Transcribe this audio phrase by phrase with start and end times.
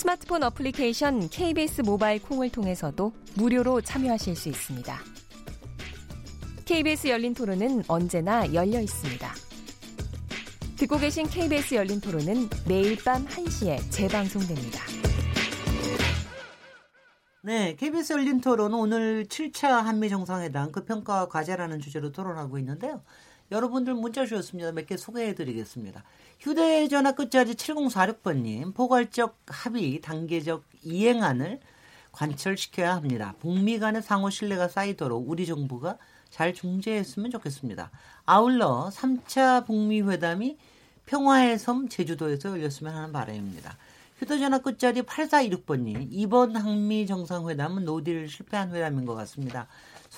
[0.00, 4.98] 스마트폰 어플리케이션 KBS 모바일 콩을 통해서도 무료로 참여하실 수 있습니다.
[6.64, 9.30] KBS 열린 토론은 언제나 열려 있습니다.
[10.78, 14.80] 듣고 계신 KBS 열린 토론은 매일 밤 1시에 재방송됩니다.
[17.42, 23.02] 네, KBS 열린 토론은 오늘 7차 한미 정상회담 그 평가와 과제라는 주제로 토론하고 있는데요.
[23.50, 24.72] 여러분들 문자 주셨습니다.
[24.72, 26.04] 몇 개 소개해 드리겠습니다.
[26.38, 31.60] 휴대전화 끝자리 7046번님, 포괄적 합의 단계적 이행안을
[32.12, 33.34] 관철시켜야 합니다.
[33.40, 35.98] 북미 간의 상호 신뢰가 쌓이도록 우리 정부가
[36.30, 37.90] 잘 중재했으면 좋겠습니다.
[38.24, 40.56] 아울러 3차 북미 회담이
[41.06, 43.76] 평화의 섬 제주도에서 열렸으면 하는 바람입니다.
[44.18, 49.66] 휴대전화 끝자리 8426번님, 이번 한미 정상회담은 no deal 실패한 회담인 것 같습니다.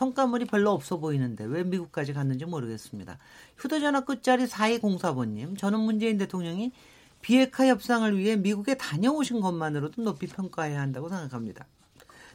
[0.03, 3.19] 성과물이 별로 없어 보이는데 왜 미국까지 갔는지 모르겠습니다.
[3.57, 6.73] 휴대전화 끝자리 4204번님, 저는 문재인 대통령이
[7.21, 11.67] 비핵화 협상을 위해 미국에 다녀오신 것만으로도 높이 평가해야 한다고 생각합니다.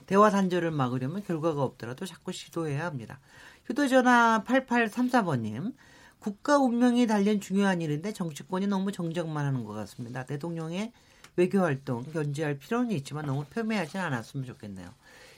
[0.06, 3.20] 대화 단절을 막으려면 결과가 없더라도 자꾸 시도해야 합니다.
[3.66, 5.74] 휴대전화 8834번님,
[6.20, 10.26] 국가 운명이 달린 중요한 일인데 정치권이 너무 정적만 하는 것 같습니다.
[10.26, 10.94] 대통령의
[11.36, 14.90] 외교 활동 견제할 필요는 있지만 너무 폄훼하지 않았으면 좋겠네요.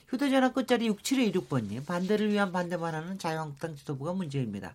[0.09, 4.73] 휴대전화 끝자리 6726번님 반대를 위한 반대만 하는 자유한국당 지도부가 문제입니다.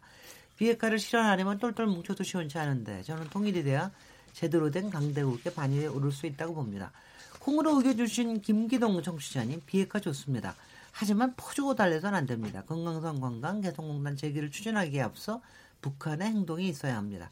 [0.57, 3.91] 비핵화를 실현하려면 똘똘 뭉쳐도 시원치 않은데 저는 통일이 돼야
[4.33, 6.93] 제대로 된 강대국의 반열에 오를 수 있다고 봅니다.
[7.41, 10.55] 콩으로 의겨주신 김기동 청취자님 비핵화 좋습니다.
[10.93, 12.63] 하지만 퍼주고 달래선 안 됩니다.
[12.63, 15.43] 건강성 관광 개성공단 재개를 추진하기에 앞서
[15.83, 17.31] 북한의 행동이 있어야 합니다.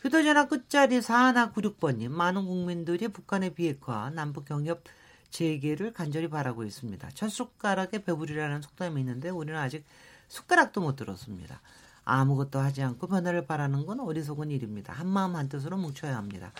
[0.00, 4.82] 휴대전화 끝자리 4196번님 많은 국민들이 북한의 비핵화 남북 경협
[5.34, 7.08] 재개를 간절히 바라고 있습니다.
[7.14, 9.84] 첫 숟가락에 배부리라는 속담이 있는데 우리는 아직
[10.28, 11.60] 숟가락도 못 들었습니다.
[12.04, 14.92] 아무것도 하지 않고 변화를 바라는 건 어리석은 일입니다.
[14.92, 16.52] 한마음 한뜻으로 뭉쳐야 합니다.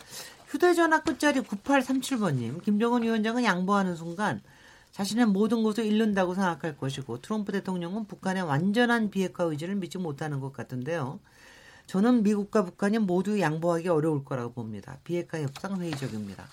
[0.48, 4.42] 휴대전화 끝자리 9837번님, 김정은 위원장은 양보하는 순간
[4.90, 10.52] 자신의 모든 것을 잃는다고 생각할 것이고 트럼프 대통령은 북한의 완전한 비핵화 의지를 믿지 못하는 것
[10.52, 11.20] 같은데요.
[11.86, 14.98] 저는 미국과 북한이 모두 양보하기 어려울 거라고 봅니다.
[15.04, 16.44] 비핵화 협상 회의적입니다.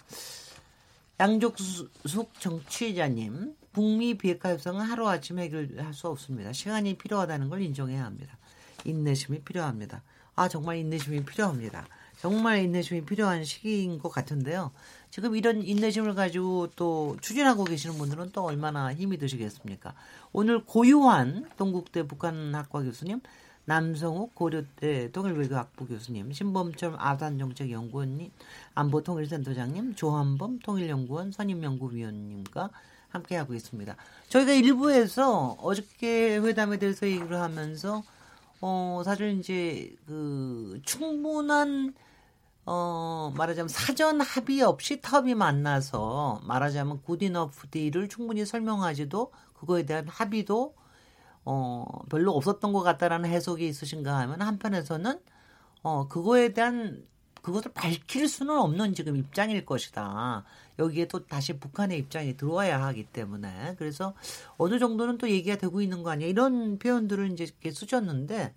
[1.22, 6.52] 양족숙 정치자님, 북미 비핵화 협상은 하루아침에 해결할 수 없습니다.
[6.52, 8.40] 시간이 필요하다는 걸 인정해야 합니다.
[8.86, 10.02] 인내심이 필요합니다.
[10.36, 11.86] 아, 정말 인내심이 필요합니다.
[12.20, 14.72] 정말 인내심이 필요한 시기인 것 같은데요.
[15.12, 19.94] 지금 이런 인내심을 가지고 또 추진하고 계시는 분들은 또 얼마나 힘이 드시겠습니까?
[20.32, 23.22] 오늘 고유한 동국대 북한학과 교수님,
[23.72, 28.30] 남성욱 고려대 통일외교 학부 교수님, 신범철 아산정책연구원님,
[28.76, 32.70] 안보통일센터장님, 조한범 통일연구원 선임연구위원님과
[33.08, 33.96] 함께하고 있습니다.
[34.28, 38.04] 저희가 일부에서 어저께 회담에 대해서 얘기를 하면서
[38.60, 41.94] 어 사실 이제 그 충분한
[42.66, 50.10] 어 말하자면 사전 합의 없이 톱이 만나서 말하자면 good enough deal을 충분히 설명하지도 그거에 대한
[50.10, 50.76] 합의도
[51.46, 55.20] 어, 별로 없었던 것 같다라는 해석이 있으신가 하면 한편에서는
[55.84, 57.04] 어, 그거에 대한
[57.42, 60.44] 그것을 밝힐 수는 없는 지금 입장일 것이다.
[60.80, 64.14] 여기에 또 다시 북한의 입장이 들어와야 하기 때문에 그래서
[64.58, 68.54] 어느 정도는 또 얘기가 되고 있는 거 아니야 이런 표현들을 이제 이렇게 쓰셨는데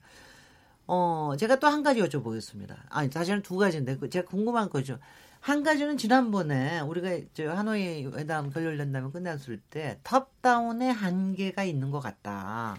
[0.86, 2.76] 어 제가 또 한 가지 여쭤보겠습니다.
[2.90, 4.98] 아니 사실은 두 가지인데 그 제가 궁금한 거죠.
[5.44, 12.78] 한 가지는 지난번에 우리가 저 하노이 회담 결렬된다면 끝났을 때 탑다운의 한계가 있는 것 같다.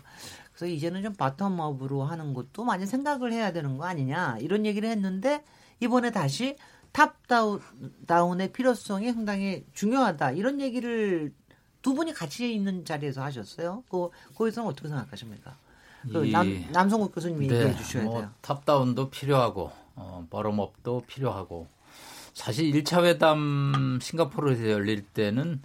[0.51, 5.43] 그래서 이제는 좀 바텀업으로 하는 것도 많이 생각을 해야 되는 거 아니냐 이런 얘기를 했는데
[5.79, 6.55] 이번에 다시
[6.91, 11.31] 탑다운의 필요성이 상당히 중요하다 이런 얘기를
[11.83, 13.83] 두 분이 같이 있는 자리에서 하셨어요.
[13.89, 15.55] 그 거기서는 어떻게 생각하십니까?
[16.11, 18.31] 그 남, 남성국 교수님이 네, 얘기해 주셔야 뭐, 돼요.
[18.41, 21.74] 탑다운도 필요하고 어, 버럼업도 필요하고
[22.35, 25.61] 사실 1차 회담 싱가포르에서 열릴 때는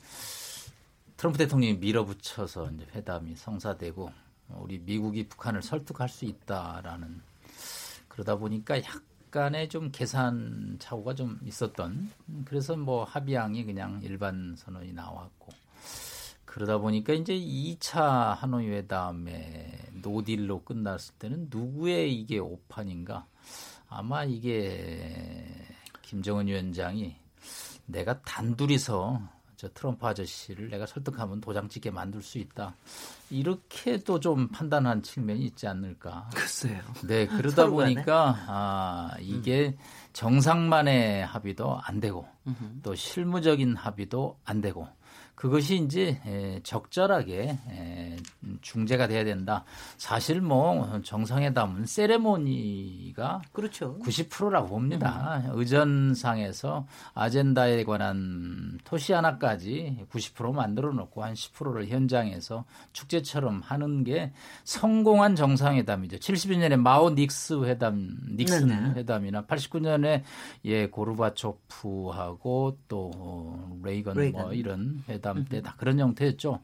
[1.16, 4.10] 트럼프 대통령이 밀어붙여서 이제 회담이 성사되고
[4.54, 7.20] 우리 미국이 북한을 설득할 수 있다라는
[8.08, 12.08] 그러다 보니까 약간의 좀 계산 착오가 좀 있었던
[12.44, 15.52] 그래서 뭐 합의안이 그냥 일반 선언이 나왔고
[16.44, 23.26] 그러다 보니까 이제 2차 하노이 회담에 노딜로 끝났을 때는 누구의 이게 오판인가?
[23.88, 25.69] 아마 이게
[26.10, 27.14] 김정은 위원장이
[27.86, 29.20] 내가 단둘이서
[29.54, 32.74] 저 트럼프 아저씨를 내가 설득하면 도장 찍게 만들 수 있다.
[33.30, 36.28] 이렇게 또좀 판단한 측면이 있지 않을까.
[36.34, 36.82] 글쎄요.
[37.04, 39.78] 네, 그러다 보니까 아, 이게 음.
[40.12, 42.26] 정상만의 합의도 안 되고
[42.82, 44.88] 또 실무적인 합의도 안 되고
[45.36, 47.56] 그것이 이제 적절하게
[48.60, 49.64] 중재가 돼야 된다.
[49.96, 53.98] 사실 뭐 정상회담은 세레모니가 그렇죠.
[54.00, 55.42] 90%라고 봅니다.
[55.46, 55.50] 음.
[55.54, 64.32] 의전상에서 아젠다에 관한 토시 하나까지 90% 만들어 놓고 한 10%를 현장에서 축제처럼 하는 게
[64.64, 66.18] 성공한 정상회담이죠.
[66.18, 68.94] 72년에 마오 닉스 회담, 닉슨 네네.
[68.96, 70.22] 회담이나 89년에
[70.64, 74.42] 예 고르바초프하고 또 레이건, 레이건.
[74.42, 76.60] 뭐 이런 회담 회담 때다 그런 형태였죠.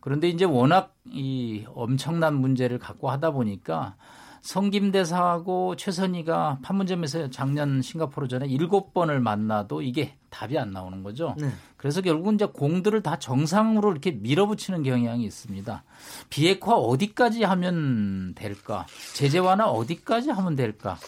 [0.00, 0.94] 그런데 이제 워낙
[1.24, 3.96] 이 엄청난 문제를 갖고 하다 보니까
[4.42, 11.34] 성김 대사하고 최선희가 판문점에서 작년 싱가포르 전에 일곱 번을 만나도 이게 답이 안 나오는 거죠.
[11.38, 11.48] 네.
[11.78, 15.82] 그래서 결국은 이제 공들을 다 정상으로 이렇게 밀어붙이는 경향이 있습니다.
[16.28, 18.86] 비핵화 어디까지 하면 될까?
[19.14, 20.98] 제재 완화 어디까지 하면 될까?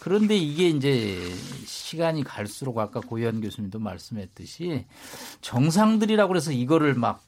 [0.00, 1.18] 그런데 이게 이제
[1.66, 4.86] 시간이 갈수록 아까 고현 교수님도 말씀했듯이
[5.42, 7.22] 정상들이라고 해서 이거를 막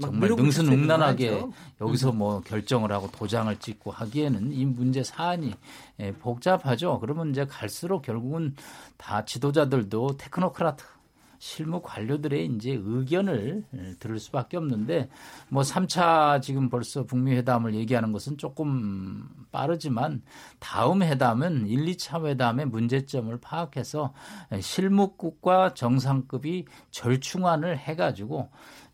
[0.00, 1.44] 정말 능수능란하게
[1.80, 2.18] 여기서 음.
[2.18, 5.54] 뭐 결정을 하고 도장을 찍고 하기에는 이 문제 사안이
[6.00, 6.98] 예, 복잡하죠.
[7.00, 8.54] 그러면 이제 갈수록 결국은
[8.96, 10.84] 다 지도자들도 테크노크라트
[11.42, 15.08] 실무 관료들의 이제 의견을 예, 들을 수밖에 없는데
[15.48, 20.22] 뭐 3차 지금 벌써 북미 회담을 얘기하는 것은 조금 빠르지만
[20.58, 24.12] 다음 회담은 1, 2차 회담의 문제점을 파악해서
[24.60, 28.50] 실무국과 정상급이 절충안을 해 가지고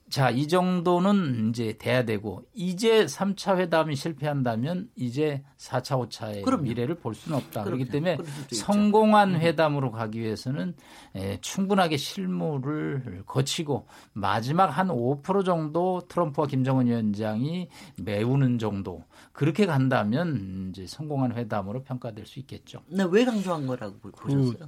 [0.08, 6.62] 자, 이 정도는 이제 돼야 되고 이제 3차 회담이 실패한다면 이제 4차, 5차의 그럼요.
[6.62, 7.64] 미래를 볼 수는 없다.
[7.64, 7.84] 그럼요.
[7.84, 8.18] 그렇기 때문에
[8.52, 9.40] 성공한 음.
[9.40, 10.74] 회담으로 가기 위해서는
[11.16, 17.68] 에, 충분하게 실무를 거치고 마지막 한 5% 정도 트럼프와 김정은 위원장이
[18.00, 22.80] 메우는 정도 그렇게 간다면 이제 성공한 회담으로 평가될 수 있겠죠.
[22.86, 24.52] 네, 왜 강조한 거라고 보셨어요?
[24.52, 24.66] 그,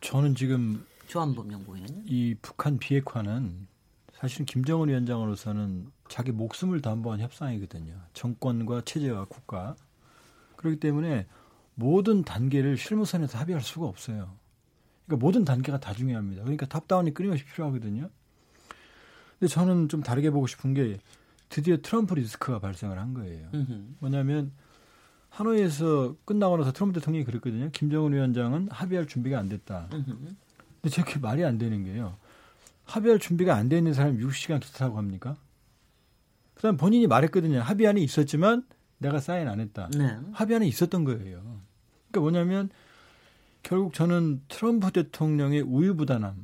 [0.00, 3.68] 저는 지금 조한범 연구위원 이 북한 비핵화는
[4.22, 7.92] 사실은 김정은 위원장으로서는 자기 목숨을 담보한 협상이거든요.
[8.14, 9.74] 정권과 체제와 국가.
[10.54, 11.26] 그렇기 때문에
[11.74, 14.36] 모든 단계를 실무선에서 합의할 수가 없어요.
[15.06, 16.42] 그러니까 모든 단계가 다 중요합니다.
[16.42, 18.10] 그러니까 top-down이 끊임없이 필요하거든요.
[19.40, 21.00] 근데 저는 좀 다르게 보고 싶은 게
[21.48, 23.48] 드디어 트럼프 리스크가 발생을 한 거예요.
[23.98, 24.52] 뭐냐면
[25.30, 27.70] 하노이에서 끝나고 나서 트럼프 대통령이 그랬거든요.
[27.72, 29.88] 김정은 위원장은 합의할 준비가 안 됐다.
[29.90, 32.18] 근데 저게 말이 안 되는 게요.
[32.92, 35.36] 합의할 준비가 안 돼 있는 사람이 60시간 기차 타고 합니까?
[36.54, 37.60] 그다음 본인이 말했거든요.
[37.60, 38.64] 합의안이 있었지만
[38.98, 39.88] 내가 사인 안 했다.
[39.96, 40.16] 네.
[40.32, 41.60] 합의안이 있었던 거예요.
[42.10, 42.70] 그러니까 뭐냐면
[43.62, 46.36] 결국 저는 트럼프 대통령의 우유부단함이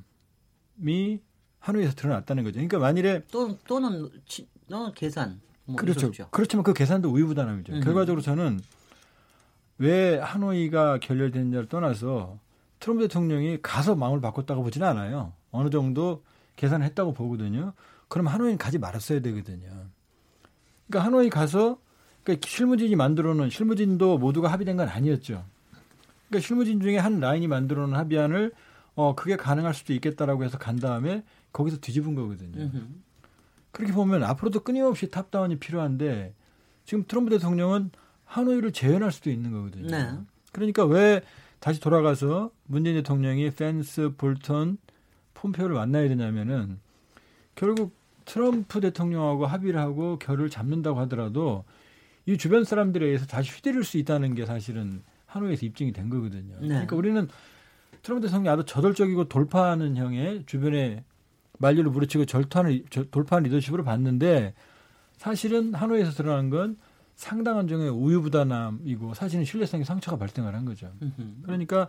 [1.61, 2.55] 하노이에서 드러났다는 거죠.
[2.55, 4.09] 그러니까 만일에 또 또는
[4.69, 6.06] 너 계산 뭐 그렇죠.
[6.06, 6.29] 이렇죠.
[6.31, 7.75] 그렇지만 그 계산도 우유부단함이죠.
[7.75, 7.81] 음.
[7.81, 8.61] 결과적으로 저는
[9.79, 12.39] 왜 하노이가 결렬된지를 떠나서
[12.81, 15.35] 트럼프 대통령이 가서 마음을 바꿨다고 보지는 않아요.
[15.50, 16.23] 어느 정도
[16.58, 17.72] 계산했다고 보거든요.
[18.08, 19.69] 그럼 하노이는 가지 말았어야 되거든요.
[20.87, 21.78] 그러니까 하노이 가서
[22.25, 25.44] 그러니까 실무진이 만들어 놓은 실무진도 모두가 합의된 건 아니었죠.
[26.28, 28.52] 그러니까 실무진 중에 한 라인이 만들어 놓은 합의안을
[28.96, 32.61] 어 그게 가능할 수도 있겠다라고 해서 간 다음에 거기서 뒤집은 거거든요.
[32.61, 33.02] 으흠.
[33.71, 36.35] 그렇게 보면 앞으로도 끊임없이 탑다운이 필요한데
[36.85, 37.90] 지금 트럼프 대통령은
[38.25, 39.87] 하노이를 재현할 수도 있는 거거든요.
[39.87, 40.12] 네.
[40.52, 41.23] 그러니까 왜
[41.61, 44.78] 다시 돌아가서 문재인 대통령이 펜스, 볼턴,
[45.38, 46.78] 폼페오를 만나야 되냐면은
[47.54, 51.64] 결국 트럼프 대통령하고 합의를 하고 결을 잡는다고 하더라도
[52.26, 56.57] 이 주변 사람들에 의해서 다시 휘두를 수 있다는 게 사실은 하노이에서 입증이 된 거거든요.
[56.61, 56.68] 네.
[56.68, 57.28] 그러니까 우리는
[58.02, 61.04] 트럼프 대통령이 아주 저돌적이고 돌파하는 형의 주변에
[61.59, 64.54] 만류를 부르치고 절타는 돌파하는 리더십으로 봤는데
[65.16, 66.76] 사실은 하노이에서 드러난 건
[67.16, 70.92] 상당한 정의 우유부단함이고 사실은 신뢰성의 상처가 발생을 한 거죠.
[71.42, 71.88] 그러니까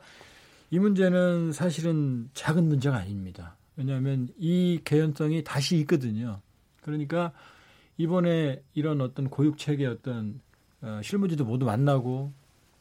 [0.72, 3.58] 이 문제는 사실은 작은 문제가 아닙니다.
[3.76, 6.42] 왜냐하면 이 개연성이 다시 있거든요.
[6.82, 7.32] 그러니까
[7.98, 10.42] 이번에 이런 어떤 고육책의 어떤
[10.82, 12.32] 어, 실무지도 모두 만나고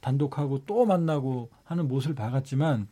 [0.00, 2.88] 단독하고 또 만나고 하는 모습을 봐갔지만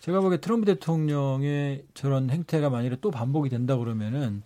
[0.00, 4.42] 제가 보기에 트럼프 대통령의 저런 행태가 만일에 또 반복이 된다 그러면은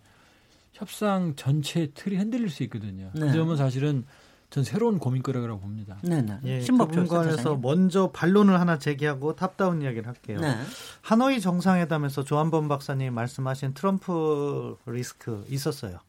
[0.73, 3.11] 협상 전체 틀이 흔들릴 수 있거든요.
[3.13, 3.27] 그 네.
[3.27, 4.05] 그 점은 사실은
[4.51, 5.97] 전 새로운 고민거리라고 봅니다.
[6.03, 6.41] 네네.
[6.45, 10.41] 예, 신법그 부분에서 먼저 반론을 하나 제기하고 top-down 이야기를 할게요.
[10.41, 10.57] 네.
[11.03, 16.01] 하노이 정상회담에서 조한범 박사님 말씀하신 트럼프 리스크 있었어요.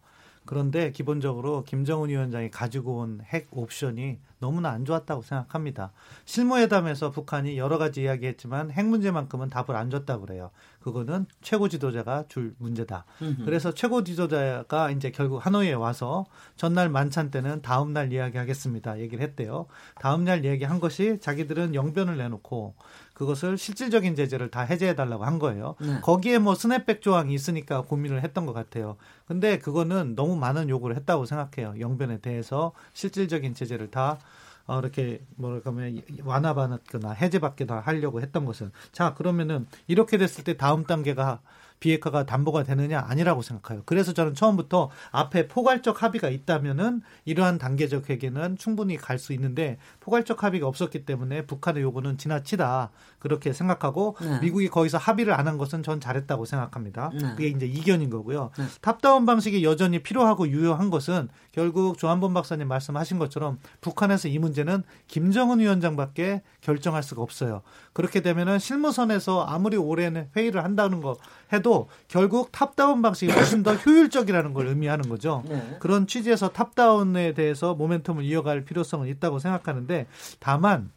[0.45, 5.91] 그런데 기본적으로 김정은 위원장이 가지고 온 핵 옵션이 너무나 안 좋았다고 생각합니다.
[6.25, 10.49] 실무회담에서 북한이 여러 가지 이야기했지만 핵 문제만큼은 답을 안 줬다고 그래요.
[10.79, 13.05] 그거는 최고 지도자가 줄 문제다.
[13.21, 13.45] 음흠.
[13.45, 18.99] 그래서 최고 지도자가 이제 결국 하노이에 와서 전날 만찬 때는 다음 날 이야기하겠습니다.
[18.99, 19.67] 얘기를 했대요.
[19.99, 22.73] 다음 날 이야기한 것이 자기들은 영변을 내놓고
[23.21, 25.75] 그것을 실질적인 제재를 다 해제해 달라고 한 거예요.
[25.79, 25.99] 네.
[26.01, 28.97] 거기에 뭐 스냅백 조항이 있으니까 고민을 했던 것 같아요.
[29.27, 31.79] 근데 그거는 너무 많은 요구를 했다고 생각해요.
[31.79, 34.17] 영변에 대해서 실질적인 제재를 다
[34.65, 40.85] 어, 이렇게 뭐랄까 하면 완화받거나 해제받거나 하려고 했던 것은 자 그러면은 이렇게 됐을 때 다음
[40.85, 41.41] 단계가
[41.81, 43.83] 비핵화가 담보가 되느냐 아니라고 생각해요.
[43.85, 50.43] 그래서 저는 처음부터 앞에 포괄적 합의가 있다면은 이러한 단계적 해결은 충분히 갈 수 있는데 포괄적
[50.43, 54.39] 합의가 없었기 때문에 북한의 요구는 지나치다 그렇게 생각하고 네.
[54.39, 57.09] 미국이 거기서 합의를 안 한 것은 전 잘했다고 생각합니다.
[57.13, 57.31] 네.
[57.31, 58.51] 그게 이제 이견인 거고요.
[58.57, 58.65] 네.
[58.81, 65.59] top-down 방식이 여전히 필요하고 유효한 것은 결국 조한범 박사님 말씀하신 것처럼 북한에서 이 문제는 김정은
[65.59, 67.63] 위원장밖에 결정할 수가 없어요.
[67.93, 71.17] 그렇게 되면은 실무선에서 아무리 오랜 회의를 한다는 거
[71.51, 71.70] 해도
[72.07, 75.43] 결국 top-down 방식이 훨씬 더 효율적이라는 걸 의미하는 거죠.
[75.47, 75.77] 네.
[75.79, 80.07] 그런 취지에서 top-down에 대해서 모멘텀을 이어갈 필요성은 있다고 생각하는데
[80.39, 80.91] 다만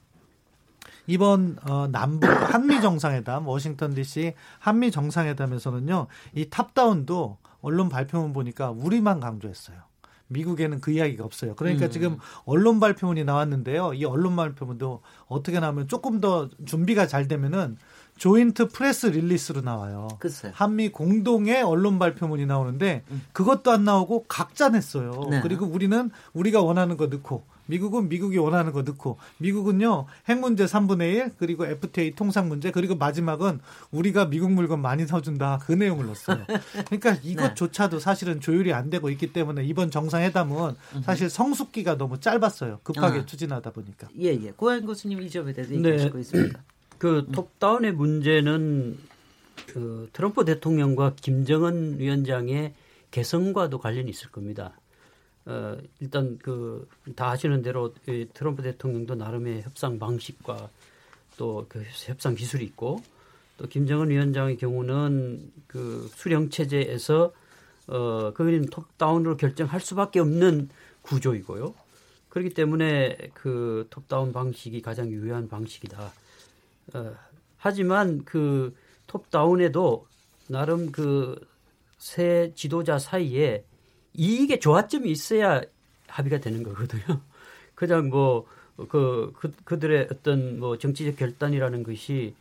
[1.06, 9.20] 이번 어, 남북 한미 정상회담 워싱턴 DC 한미 정상회담에서는요 이 top-down도 언론 발표문 보니까 우리만
[9.20, 9.78] 강조했어요.
[10.28, 11.54] 미국에는 그 이야기가 없어요.
[11.54, 11.90] 그러니까 음.
[11.90, 13.94] 지금 언론 발표문이 나왔는데요.
[13.94, 17.76] 이 언론 발표문도 어떻게 나오면 조금 더 준비가 잘 되면은
[18.16, 20.08] joint press release로 나와요.
[20.18, 20.50] 글쎄.
[20.54, 23.22] 한미 공동의 언론 발표문이 나오는데 음.
[23.32, 25.28] 그것도 안 나오고 각자 냈어요.
[25.30, 25.40] 네.
[25.42, 31.14] 그리고 우리는 우리가 원하는 거 넣고 미국은 미국이 원하는 거 넣고 미국은요 핵 문제 3분의
[31.14, 36.44] 1 그리고 FTA 통상 문제 그리고 마지막은 우리가 미국 물건 많이 사준다 그 내용을 넣었어요.
[36.86, 42.80] 그러니까 이것조차도 사실은 조율이 안 되고 있기 때문에 이번 정상회담은 사실 성숙기가 너무 짧았어요.
[42.82, 43.26] 급하게 아.
[43.26, 44.08] 추진하다 보니까.
[44.18, 44.52] 예예.
[44.56, 46.20] 고한 교수님 이 점에 대해서 얘기하시고 네.
[46.20, 46.62] 있습니다.
[47.04, 48.96] 그 톱다운의 문제는
[49.66, 52.72] 그 트럼프 대통령과 김정은 위원장의
[53.10, 54.72] 개성과도 관련이 있을 겁니다.
[55.44, 60.70] 어, 일단 그 다 아시는 대로 이 트럼프 대통령도 나름의 협상 방식과
[61.36, 63.02] 또 그 협상 기술이 있고
[63.58, 67.34] 또 김정은 위원장의 경우는 그 수령 체제에서
[67.88, 70.70] 어 그는 톱다운으로 결정할 수밖에 없는
[71.02, 71.74] 구조이고요.
[72.30, 76.23] 그렇기 때문에 그 톱다운 방식이 가장 유효한 방식이다.
[76.94, 77.14] 어,
[77.56, 78.74] 하지만 그
[79.06, 80.06] 톱다운에도
[80.48, 83.64] 나름 그새 지도자 사이에
[84.14, 85.62] 이익의 조화점이 있어야
[86.08, 87.20] 합의가 되는 거거든요.
[87.74, 88.46] 그냥 뭐,
[88.88, 92.34] 그, 그, 그들의 어떤 뭐 정치적 결단이라는 것이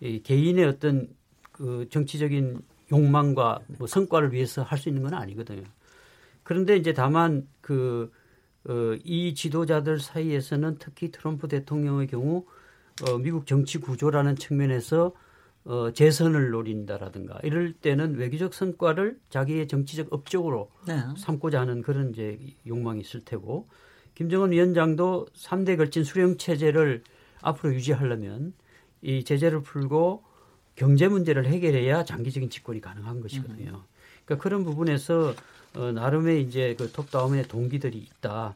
[0.00, 1.08] 이 개인의 어떤
[1.52, 2.60] 그 정치적인
[2.92, 5.62] 욕망과 뭐 성과를 위해서 할 수 있는 건 아니거든요.
[6.42, 8.12] 그런데 이제 다만 그,
[8.68, 12.44] 어, 이 지도자들 사이에서는 특히 트럼프 대통령의 경우
[13.02, 15.12] 어, 미국 정치 구조라는 측면에서
[15.64, 21.00] 어, 재선을 노린다라든가 이럴 때는 외교적 성과를 자기의 정치적 업적으로 네.
[21.16, 23.66] 삼고자 하는 그런 이제 욕망이 있을 테고
[24.14, 27.02] 김정은 위원장도 3대 걸친 수령 체제를
[27.40, 28.52] 앞으로 유지하려면
[29.02, 30.22] 이 제재를 풀고
[30.76, 33.70] 경제 문제를 해결해야 장기적인 집권이 가능한 것이거든요.
[33.70, 33.94] 음.
[34.24, 35.34] 그러니까 그런 부분에서
[35.76, 38.54] 어, 나름의 이제 그 톱다운의 동기들이 있다.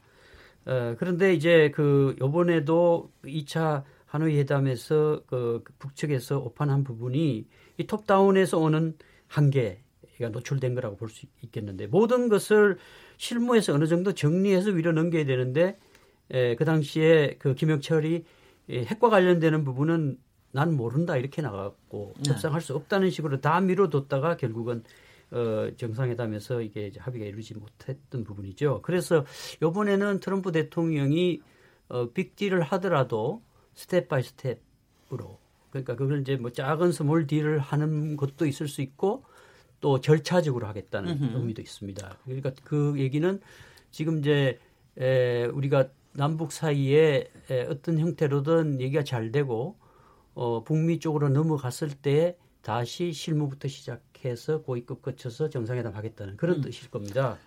[0.66, 7.46] 어, 그런데 이제 그 요번에도 2차 하노이 회담에서 그 북측에서 오판한 부분이
[7.76, 8.96] 이 톱다운에서 오는
[9.28, 12.78] 한계가 노출된 거라고 볼 수 있겠는데 모든 것을
[13.18, 15.78] 실무에서 어느 정도 정리해서 위로 넘겨야 되는데
[16.30, 18.24] 에, 그 당시에 그 김영철이
[18.70, 20.18] 에, 핵과 관련되는 부분은
[20.52, 22.30] 난 모른다 이렇게 나갔고 네.
[22.30, 24.82] 협상할 수 없다는 식으로 다 미뤄뒀다가 결국은
[25.30, 28.80] 어, 정상회담에서 이게 합의가 이루지 못했던 부분이죠.
[28.82, 29.26] 그래서
[29.62, 31.42] 이번에는 트럼프 대통령이
[31.88, 33.42] 어, 빅딜을 하더라도
[33.78, 35.38] step by step으로
[35.70, 39.22] 그러니까 그걸 이제 뭐 작은 small deal을 하는 것도 있을 수 있고
[39.80, 41.36] 또 절차적으로 하겠다는 음흠.
[41.38, 42.18] 의미도 있습니다.
[42.24, 43.40] 그러니까 그 얘기는
[43.92, 44.58] 지금 이제
[44.98, 49.76] 에, 우리가 남북 사이에 에, 어떤 형태로든 얘기가 잘 되고
[50.34, 56.62] 어, 북미 쪽으로 넘어갔을 때 다시 실무부터 시작해서 고위급 거쳐서 정상회담 하겠다는 그런 음.
[56.62, 57.38] 뜻일 겁니다.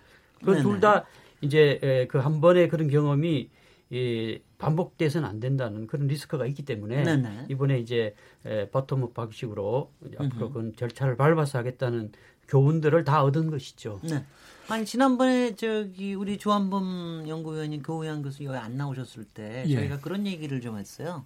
[0.42, 1.04] 그 둘 다
[1.42, 3.50] 이제 그한 번의 그런 경험이
[3.90, 7.46] 이 반복돼서는 안 된다는 그런 리스크가 있기 때문에 네네.
[7.48, 8.14] 이번에 이제
[8.46, 12.12] 에, 버텀업 방식으로 앞으로 그 절차를 밟아서 하겠다는
[12.48, 14.00] 교훈들을 다 얻은 것이죠.
[14.04, 14.24] 네.
[14.68, 19.74] 아니 지난번에 저기 우리 조한범 연구위원님 교우양 교수 여기 안 나오셨을 때 예.
[19.74, 21.24] 저희가 그런 얘기를 좀 했어요.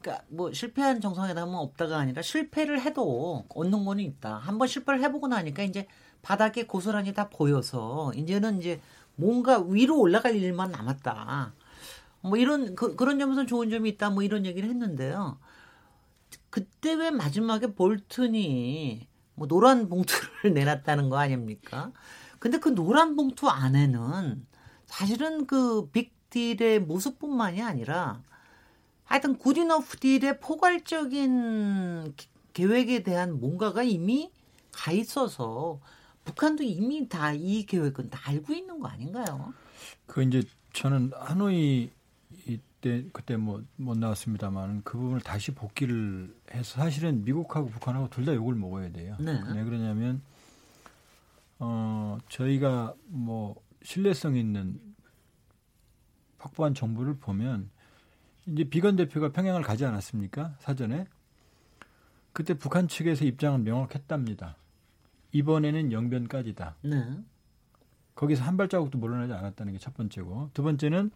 [0.00, 4.36] 그러니까 뭐 실패한 정상회담은 없다가 아니라 실패를 해도 얻는 거는 있다.
[4.36, 5.86] 한번 실패를 해보고 나니까 이제
[6.20, 8.80] 바닥에 고스란히 다 보여서 이제는 이제
[9.16, 11.54] 뭔가 위로 올라갈 일만 남았다.
[12.24, 15.38] 뭐 이런 그, 그런 점에서 좋은 점이 있다 뭐 이런 얘기를 했는데요.
[16.48, 21.92] 그때 왜 마지막에 볼튼이 뭐 노란 봉투를 내놨다는 거 아닙니까?
[22.38, 24.46] 근데 그 노란 봉투 안에는
[24.86, 28.22] 사실은 그 빅딜의 모습뿐만이 아니라
[29.04, 32.14] 하여튼 good enough deal의 포괄적인
[32.54, 34.30] 계획에 대한 뭔가가 이미
[34.72, 35.80] 가 있어서
[36.24, 39.52] 북한도 이미 다 이 계획은 다 알고 있는 거 아닌가요?
[40.06, 41.90] 그 이제 저는 하노이
[42.84, 48.34] 이때 그때 뭐 못 나왔습니다만 그 부분을 다시 복귀를 해서 사실은 미국하고 북한하고 둘 다
[48.34, 49.16] 욕을 먹어야 돼요.
[49.18, 49.40] 네.
[49.54, 50.20] 왜 그러냐면
[51.58, 54.78] 어 저희가 뭐 신뢰성 있는
[56.38, 57.70] 확보한 정보를 보면
[58.46, 60.56] 이제 비건 대표가 평양을 가지 않았습니까?
[60.60, 61.06] 사전에
[62.34, 64.56] 그때 북한 측에서 입장은 명확했답니다.
[65.32, 66.76] 이번에는 영변까지다.
[66.82, 67.18] 네.
[68.14, 71.10] 거기서 한 발자국도 물러나지 않았다는 게 첫 번째고 두 번째는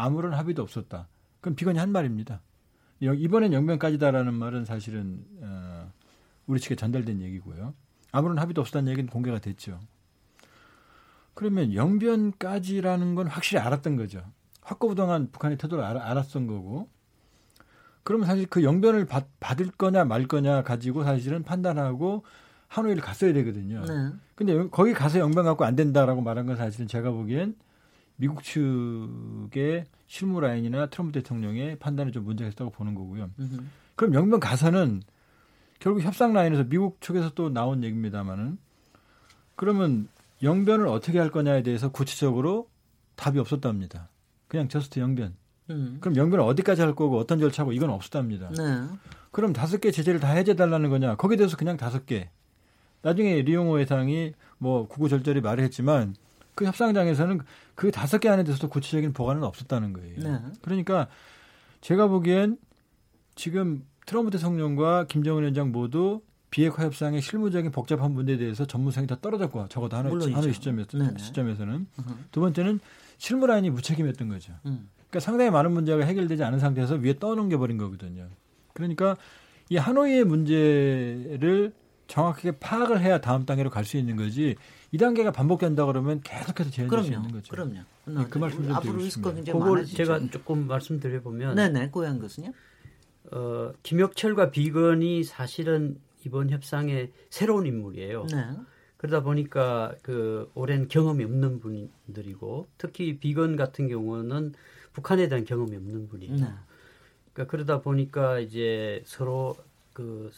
[0.00, 1.08] 아무런 합의도 없었다.
[1.40, 2.40] 그럼 비건이 한 말입니다.
[3.00, 5.92] 이번엔 영변까지다라는 말은 사실은 어,
[6.46, 7.74] 우리 측에 전달된 얘기고요.
[8.12, 9.80] 아무런 합의도 없었다는 얘기는 공개가 됐죠.
[11.34, 14.22] 그러면 영변까지라는 건 확실히 알았던 거죠.
[14.62, 16.88] 확고부동한 북한의 태도를 알, 알았던 거고.
[18.02, 22.24] 그러면 사실 그 영변을 받, 받을 거냐 말 거냐 가지고 사실은 판단하고
[22.68, 23.84] 하노이를 갔어야 되거든요.
[23.84, 24.12] 네.
[24.34, 27.54] 근데 거기 가서 영변 갖고 안 된다라고 말한 건 사실은 제가 보기엔
[28.20, 33.30] 미국 측의 실무 라인이나 트럼프 대통령의 판단에 좀 문제가 있다고 보는 거고요.
[33.40, 33.70] 으흠.
[33.96, 35.02] 그럼 영변 가서는
[35.78, 38.58] 결국 협상 라인에서 미국 측에서 또 나온 얘기입니다만은
[39.56, 40.08] 그러면
[40.42, 42.68] 영변을 어떻게 할 거냐에 대해서 구체적으로
[43.16, 44.10] 답이 없었답니다.
[44.48, 45.34] 그냥 just 영변.
[45.70, 45.96] 음.
[46.00, 48.50] 그럼 영변을 어디까지 할 거고 어떤 절차고 이건 없었답니다.
[48.50, 48.86] 네.
[49.30, 51.16] 그럼 다섯 개 제재를 다 해제 달라는 거냐?
[51.16, 52.28] 거기에 대해서 그냥 다섯 개.
[53.00, 56.14] 나중에 리용호 회장이 뭐 구구절절히 말을 했지만
[56.54, 57.40] 그 협상장에서는
[57.74, 60.16] 그 다섯 개 안에 대해서도 구체적인 보관은 없었다는 거예요.
[60.18, 60.38] 네.
[60.62, 61.08] 그러니까
[61.80, 62.58] 제가 보기엔
[63.34, 69.68] 지금 트럼프 대통령과 김정은 위원장 모두 비핵화 협상의 실무적인 복잡한 문제에 대해서 전문성이 다 떨어졌고
[69.68, 71.18] 적어도 하나, 하나 시점에서, 네네.
[71.18, 71.86] 시점에서는.
[72.32, 72.80] 두 번째는
[73.18, 74.52] 실무 라인이 무책임했던 거죠.
[74.66, 74.88] 음.
[75.10, 78.28] 그러니까 상당히 많은 문제가 해결되지 않은 상태에서 위에 떠넘겨 버린 거거든요.
[78.72, 79.16] 그러니까
[79.68, 81.72] 이 하노이의 문제를
[82.10, 84.56] 정확하게 파악을 해야 다음 단계로 갈 수 있는 거지
[84.92, 87.50] 이 단계가 반복된다 그러면 계속해서 재현될 수 있는 거죠.
[87.50, 87.80] 그럼요.
[88.06, 89.96] 네, 그 말씀 좀 앞으로 리스크가 굉장히 그걸 많아지죠.
[89.96, 92.52] 제가 조금 말씀드려 보면 네네 고양 교수님.
[93.32, 98.26] 어, 김혁철과 비건이 사실은 이번 협상의 새로운 인물이에요.
[98.32, 98.44] 네.
[98.96, 104.52] 그러다 보니까 그 오랜 경험이 없는 분들이고 특히 비건 같은 경우는
[104.92, 106.34] 북한에 대한 경험이 없는 분이에요.
[106.34, 106.46] 네.
[107.32, 109.56] 그러니까 그러다 보니까 이제 서로
[109.92, 110.30] 그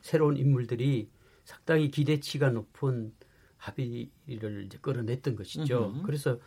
[0.00, 1.08] 새로운 인물들이
[1.46, 3.14] 상당히 기대치가 높은
[3.56, 5.92] 합의를 이제 끌어냈던 것이죠.
[5.94, 6.02] 으흠.
[6.02, 6.38] 그래서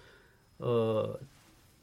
[0.59, 1.15] 어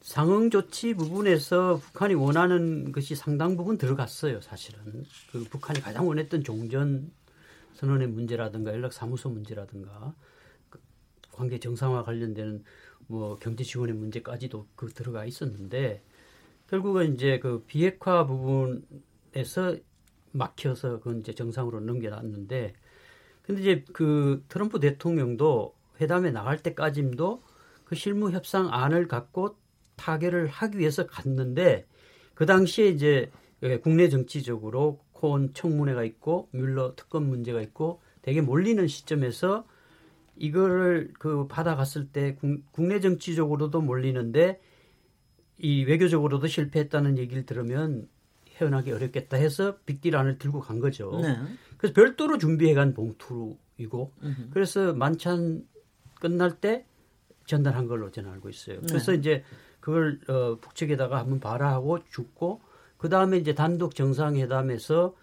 [0.01, 5.03] 상응 조치 부분에서 북한이 원하는 것이 상당 부분 들어갔어요, 사실은.
[5.31, 7.11] 그 북한이 가장 원했던 종전
[7.73, 10.13] 선언의 문제라든가 연락 사무소 문제라든가
[10.69, 10.79] 그
[11.31, 12.63] 관계 정상화 관련되는
[13.07, 16.03] 뭐 경제 지원의 문제까지도 그 들어가 있었는데
[16.67, 19.75] 결국은 이제 그 비핵화 부분에서
[20.33, 22.73] 막혀서 그건 이제 정상으로 넘겨놨는데
[23.47, 27.41] 근데 이제 그 트럼프 대통령도 회담에 나갈 때까지도
[27.85, 29.55] 그 실무 협상안을 갖고
[29.95, 31.87] 타결을 하기 위해서 갔는데
[32.35, 33.31] 그 당시에 이제
[33.81, 39.65] 국내 정치적으로 코온 청문회가 있고 뮬러 특검 문제가 있고 되게 몰리는 시점에서
[40.35, 42.37] 이거를 그 받아갔을 때
[42.71, 44.59] 국내 정치적으로도 몰리는데
[45.59, 48.09] 이 외교적으로도 실패했다는 얘기를 들으면
[48.57, 51.19] 헤어나기 어렵겠다 해서 빅딜 안을 들고 간 거죠.
[51.21, 51.37] 네.
[51.77, 54.49] 그래서 별도로 준비해간 봉투이고 으흠.
[54.51, 55.65] 그래서 만찬
[56.15, 56.85] 끝날 때
[57.45, 58.79] 전달한 걸로 저는 알고 있어요.
[58.81, 58.87] 네.
[58.89, 59.17] 그래서 네.
[59.19, 59.43] 이제
[59.79, 62.61] 그걸 어, 북측에다가 한번 봐라 하고 죽고
[62.97, 65.15] 그 다음에 이제 단독 정상회담에서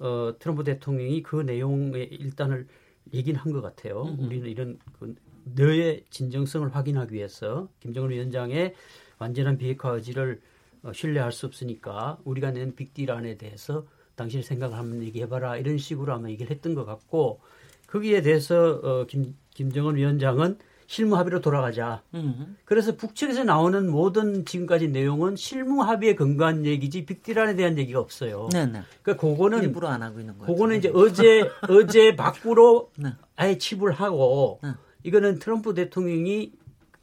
[0.00, 2.66] 어, 트럼프 대통령이 그 내용의 일단을
[3.12, 4.02] 얘기는 한 것 같아요.
[4.02, 4.24] 으흠.
[4.26, 5.14] 우리는 이런 그
[5.54, 8.74] 너의 진정성을 확인하기 위해서 김정은 위원장의
[9.18, 10.40] 완전한 비핵화 의지를
[10.82, 13.86] 어, 신뢰할 수 없으니까 우리가 낸 빅딜 안에 대해서
[14.18, 17.40] 당신의 생각을 한번 얘기해봐라 이런 식으로 아마 얘기를 했던 것 같고
[17.86, 22.02] 거기에 대해서 어, 김, 김정은 위원장은 실무 합의로 돌아가자.
[22.14, 22.56] 음.
[22.64, 28.48] 그래서 북측에서 나오는 모든 지금까지 내용은 실무 합의에 근거한 얘기지 빅딜안에 대한 얘기가 없어요.
[28.52, 28.82] 네네.
[29.02, 30.52] 그러니까 그거는 일부러 안 하고 있는 거예요.
[30.52, 33.12] 그거는 이제 어제 어제 밖으로 네.
[33.36, 34.70] 아예 칩을 하고 네.
[35.02, 36.52] 이거는 트럼프 대통령이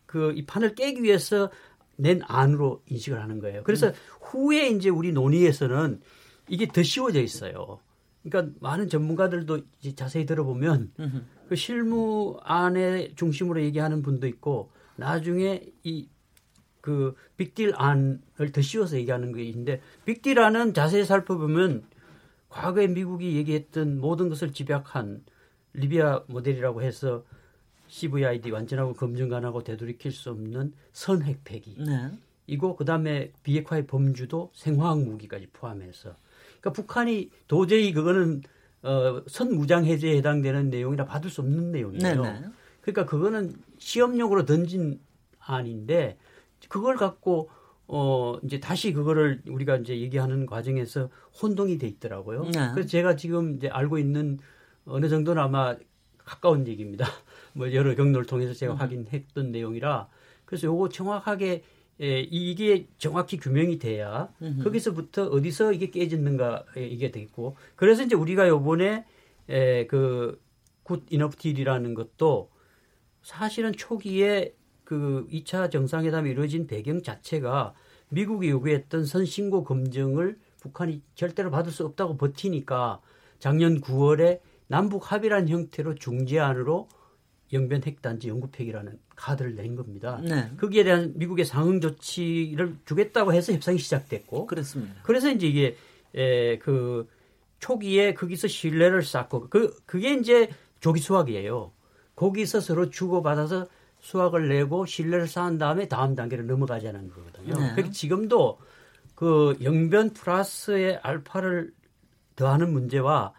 [0.05, 1.49] 그 이 판을 깨기 위해서
[1.97, 3.63] 낸 안으로 인식을 하는 거예요.
[3.63, 3.93] 그래서 음.
[4.21, 6.01] 후에 이제 우리 논의에서는
[6.49, 7.79] 이게 더 쉬워져 있어요.
[8.23, 9.61] 그러니까 많은 전문가들도
[9.95, 10.91] 자세히 들어보면.
[11.47, 16.07] 그 실무 안에 중심으로 얘기하는 분도 있고 나중에 이
[16.85, 21.83] 그 빅딜 안을 더 씌워서 얘기하는 게 있는데 빅딜 안은 자세히 살펴보면
[22.47, 25.25] 과거에 미국이 얘기했던 모든 것을 집약한
[25.73, 27.25] 리비아 모델이라고 해서
[27.87, 31.75] CVID 완전하고 검증가능하고 되돌이킬 수 없는 선핵 폐기.
[31.79, 32.11] 네.
[32.45, 36.15] 이고 그다음에 비핵화의 범주도 생화학 무기까지 포함해서
[36.65, 38.41] 그러니까 북한이 도저히 그거는
[38.81, 42.21] 어, 선무장 해제에 해당되는 내용이라 받을 수 없는 내용이에요.
[42.21, 42.45] 네네.
[42.81, 44.99] 그러니까 그거는 시험용으로 던진
[45.39, 46.17] 안인데
[46.67, 47.49] 그걸 갖고
[47.87, 52.45] 어 이제 다시 그거를 우리가 이제 얘기하는 과정에서 혼동이 돼 있더라고요.
[52.45, 52.71] 네.
[52.73, 54.39] 그래서 제가 지금 이제 알고 있는
[54.85, 55.75] 어느 정도는 아마
[56.17, 57.05] 가까운 얘기입니다.
[57.53, 58.77] 뭐 여러 경로를 통해서 제가 음.
[58.77, 60.07] 확인했던 내용이라
[60.45, 61.63] 그래서 요거 정확하게
[62.01, 64.63] 예, 이게 정확히 규명이 돼야 음흠.
[64.63, 69.05] 거기서부터 어디서 이게 깨졌는가 이게 되겠고 그래서 이제 우리가 요번에
[69.47, 72.49] 에, 그 good enough deal이라는 것도
[73.21, 74.53] 사실은 초기에
[74.83, 77.73] 그 2차 정상회담이 이루어진 배경 자체가
[78.09, 82.99] 미국이 요구했던 선신고 검증을 북한이 절대로 받을 수 없다고 버티니까
[83.39, 86.87] 작년 9월에 남북 합의란 형태로 중재안으로
[87.53, 90.19] 영변 핵단지 영구폐기라는 카드를 낸 겁니다.
[90.23, 90.49] 네.
[90.57, 94.95] 거기에 대한 미국의 상응 조치를 주겠다고 해서 협상이 시작됐고 그렇습니다.
[95.03, 95.77] 그래서 이제 이게
[96.15, 97.07] 에, 그
[97.59, 101.71] 초기에 거기서 신뢰를 쌓고 그 그게 이제 조기 수학이에요.
[102.15, 103.67] 거기서 서로 주고받아서
[103.99, 107.55] 수학을 내고 신뢰를 쌓은 다음에 다음 단계로 넘어가자는 거거든요.
[107.57, 107.71] 네.
[107.71, 108.59] 그러니까 지금도
[109.15, 111.73] 그 영변 플러스의 알파를
[112.35, 113.33] 더하는 문제와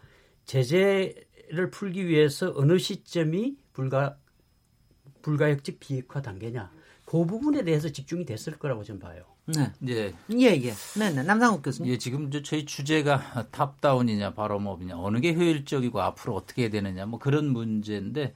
[0.46, 4.16] 제재를 풀기 위해서 어느 시점이 불가
[5.20, 6.72] 불가역적 비핵화 단계냐
[7.04, 9.24] 그 부분에 대해서 집중이 됐을 거라고 저는 봐요.
[9.44, 9.70] 네.
[9.86, 10.14] 예.
[10.32, 10.72] 예, 예.
[10.98, 11.22] 네, 네.
[11.22, 11.92] 남상욱 교수님.
[11.92, 17.52] 예, 지금 저희 주제가 탑다운이냐 바로업이냐 어느 게 효율적이고 앞으로 어떻게 해야 되느냐 뭐 그런
[17.52, 18.34] 문제인데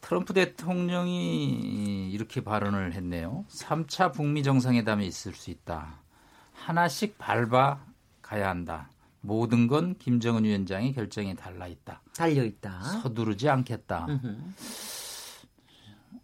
[0.00, 3.44] 트럼프 대통령이 이렇게 발언을 했네요.
[3.48, 6.00] 3차 북미 정상회담이 있을 수 있다.
[6.52, 7.78] 하나씩 밟아
[8.20, 8.90] 가야 한다.
[9.24, 12.02] 모든 건 김정은 위원장의 결정에 달라 있다.
[12.14, 12.82] 달려 있다.
[13.02, 14.06] 서두르지 않겠다.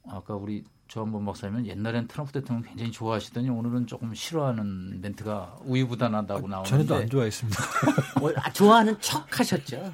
[0.07, 6.51] 아까 우리 조한범 박사님은 옛날엔 트럼프 대통령 굉장히 좋아하시더니 오늘은 조금 싫어하는 멘트가 우유부단하다고 아,
[6.51, 7.63] 나오는데 저는 안 좋아했습니다.
[8.21, 9.93] 뭐, 아, 좋아하는 척 하셨죠.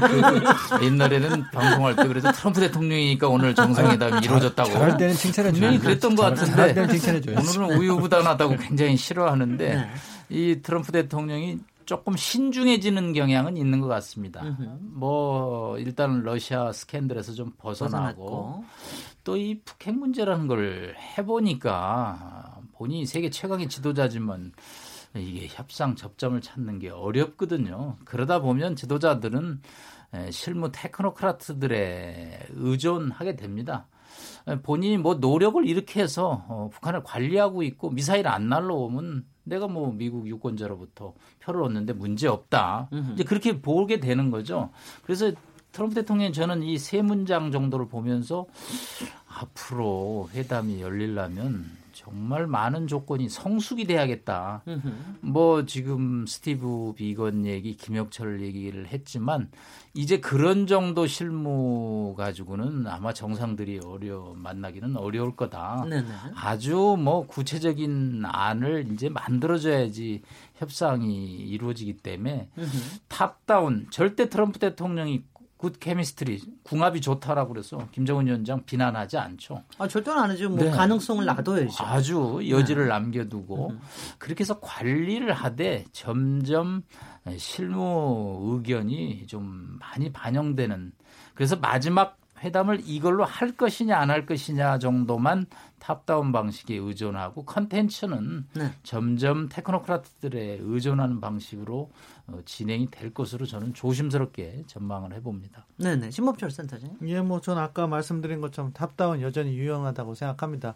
[0.00, 4.70] 그, 옛날에는 방송할 때 그래서 트럼프 대통령이니까 오늘 정상회담이 이루어졌다고.
[4.70, 5.80] 잘할 때는 칭찬해 줘요.
[5.80, 9.90] 그랬던 것 같은데 오늘은 우유부단하다고 굉장히 싫어하는데 네.
[10.28, 14.42] 이 트럼프 대통령이 조금 신중해지는 경향은 있는 것 같습니다.
[14.44, 14.78] 으흠.
[14.94, 18.64] 뭐 일단 러시아 스캔들에서 좀 벗어나고
[19.24, 24.52] 또 이 북핵 문제라는 걸 해보니까 본인이 세계 최강의 지도자지만
[25.14, 27.96] 이게 협상 접점을 찾는 게 어렵거든요.
[28.04, 29.62] 그러다 보면 지도자들은
[30.30, 33.86] 실무 테크노크라트들의 의존하게 됩니다.
[34.62, 40.26] 본인이 뭐 노력을 이렇게 해서 어, 북한을 관리하고 있고 미사일 안 날라오면 내가 뭐 미국
[40.28, 42.88] 유권자로부터 표를 얻는데 문제 없다.
[43.14, 44.70] 이제 그렇게 보게 되는 거죠.
[45.04, 45.32] 그래서
[45.72, 48.46] 트럼프 대통령이 저는 이 세 문장 정도를 보면서
[49.28, 54.62] 앞으로 회담이 열리려면 정말 많은 조건이 성숙이 돼야겠다.
[55.22, 59.50] 뭐 지금 스티브 비건 얘기, 김혁철 얘기를 했지만
[59.94, 65.86] 이제 그런 정도 실무 가지고는 아마 정상들이 어려 만나기는 어려울 거다.
[65.88, 66.06] 네네.
[66.34, 70.20] 아주 뭐 구체적인 안을 이제 만들어줘야지
[70.56, 72.50] 협상이 이루어지기 때문에
[73.08, 75.24] top-down 절대 트럼프 대통령이
[75.56, 79.62] good chemistry 궁합이 좋다라고 그래서 김정은 위원장 비난하지 않죠.
[79.78, 80.50] 아 절대는 안 하죠.
[80.50, 80.70] 뭐 네.
[80.70, 81.84] 가능성을 놔둬야죠.
[81.84, 82.88] 아주 여지를 네.
[82.90, 83.80] 남겨두고 음.
[84.18, 86.82] 그렇게 해서 관리를 하되 점점
[87.38, 90.92] 실무 의견이 좀 많이 반영되는
[91.34, 95.46] 그래서 마지막 회담을 이걸로 할 것이냐 안 할 것이냐 정도만
[95.86, 98.72] top-down 방식에 의존하고 컨텐츠는 네.
[98.82, 101.92] 점점 테크노크라트들에 의존하는 방식으로
[102.26, 105.64] 어, 진행이 될 것으로 저는 조심스럽게 전망을 해봅니다.
[105.76, 106.10] 네네.
[106.10, 106.96] 신범철 센터장.
[107.06, 110.74] 예, 뭐 전 아까 말씀드린 것처럼 top-down 여전히 유용하다고 생각합니다.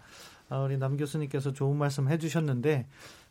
[0.49, 2.87] 아, 우리 남 교수님께서 좋은 말씀 해주셨는데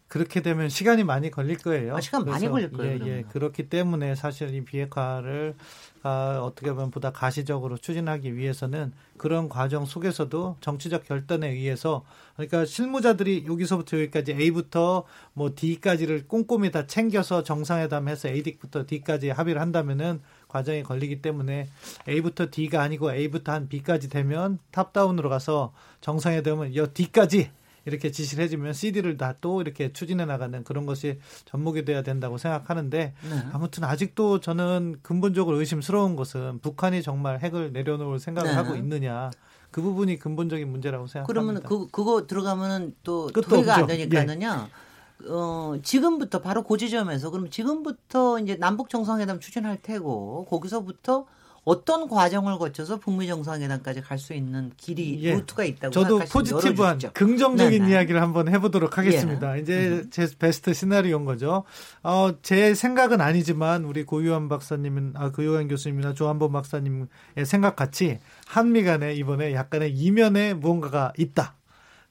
[0.10, 1.96] 그렇게 되면 시간이 많이 걸릴 거예요.
[1.96, 3.06] 아, 시간 많이 걸릴 거예요.
[3.06, 3.24] 예, 예.
[3.30, 5.54] 그렇기 때문에 사실 이 비핵화를
[6.02, 12.04] 아, 어떻게 보면 보다 가시적으로 추진하기 위해서는 그런 과정 속에서도 정치적 결단에 의해서
[12.36, 20.22] 그러니까 실무자들이 여기서부터 여기까지 A부터 뭐 D까지를 꼼꼼히 다 챙겨서 정상회담해서 A부터 D까지 합의를 한다면은
[20.48, 21.70] 과정이 걸리기 때문에
[22.08, 27.52] A부터 D가 아니고 A부터 한 B까지 되면 탑다운으로 가서 정상회담은 여 D까지
[27.86, 33.14] 이렇게 지시를 해주면 CD를 다 또 이렇게 추진해 나가는 그런 것이 접목이 돼야 된다고 생각하는데
[33.30, 33.44] 네.
[33.52, 38.56] 아무튼 아직도 저는 근본적으로 의심스러운 것은 북한이 정말 핵을 내려놓을 생각을 네.
[38.56, 39.32] 하고 있느냐.
[39.72, 41.28] 그 부분이 근본적인 문제라고 생각합니다.
[41.28, 44.68] 그러면 그 그거 들어가면은 또 토의가 안 되니까는요.
[44.68, 45.30] 예.
[45.30, 51.28] 어, 지금부터 바로 그 지점에서 그럼 지금부터 이제 남북 정상회담 추진할 테고 거기서부터
[51.64, 55.34] 어떤 과정을 거쳐서 북미 정상회담까지 갈 수 있는 길이 예.
[55.34, 57.12] 루트가 있다고 저도 포지티브한 열어주십시오.
[57.14, 57.94] 긍정적인 네네.
[57.94, 59.56] 이야기를 한번 해보도록 하겠습니다.
[59.56, 59.62] 예.
[59.62, 61.64] 이제 제 베스트 시나리오인 거죠.
[62.04, 67.08] 어, 제 생각은 아니지만 우리 고유한 박사님은 아 고유한 교수님이나 조한범 박사님의
[67.46, 71.56] 생각 같이 한미 간에 이번에 약간의 이면에 무언가가 있다.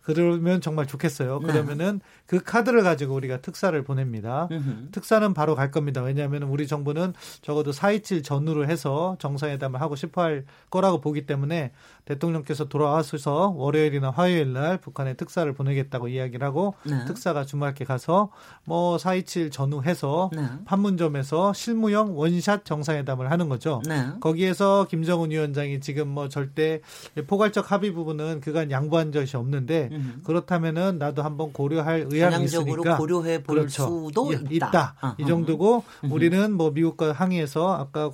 [0.09, 1.41] 그러면 정말 좋겠어요.
[1.41, 1.53] 네.
[1.53, 4.49] 그러면은 그 카드를 가지고 우리가 특사를 보냅니다.
[4.51, 4.89] 으흠.
[4.91, 6.03] 특사는 바로 갈 겁니다.
[6.03, 11.73] 왜냐하면 우리 정부는 적어도 4.27 전후로 해서 정상회담을 하고 싶어 할 거라고 보기 때문에
[12.07, 17.05] 대통령께서 돌아와서 월요일이나 화요일 날 북한에 특사를 보내겠다고 이야기를 하고 네.
[17.05, 18.31] 특사가 주말께 가서
[18.65, 20.43] 뭐 4.27 전후 해서 네.
[20.65, 23.83] 판문점에서 실무형 원샷 정상회담을 하는 거죠.
[23.87, 24.07] 네.
[24.21, 26.81] 거기에서 김정은 위원장이 지금 뭐 절대
[27.27, 30.23] 포괄적 합의 부분은 그간 양보한 적이 없는데 음.
[30.25, 34.07] 그렇다면은 나도 한번 고려할 의향이 있으니까 고려해 볼 그렇죠.
[34.07, 34.69] 수도 예, 있다.
[34.69, 34.95] 있다.
[35.01, 36.13] 아, 이 정도고 음.
[36.13, 38.11] 우리는 뭐 미국과 항의해서 아까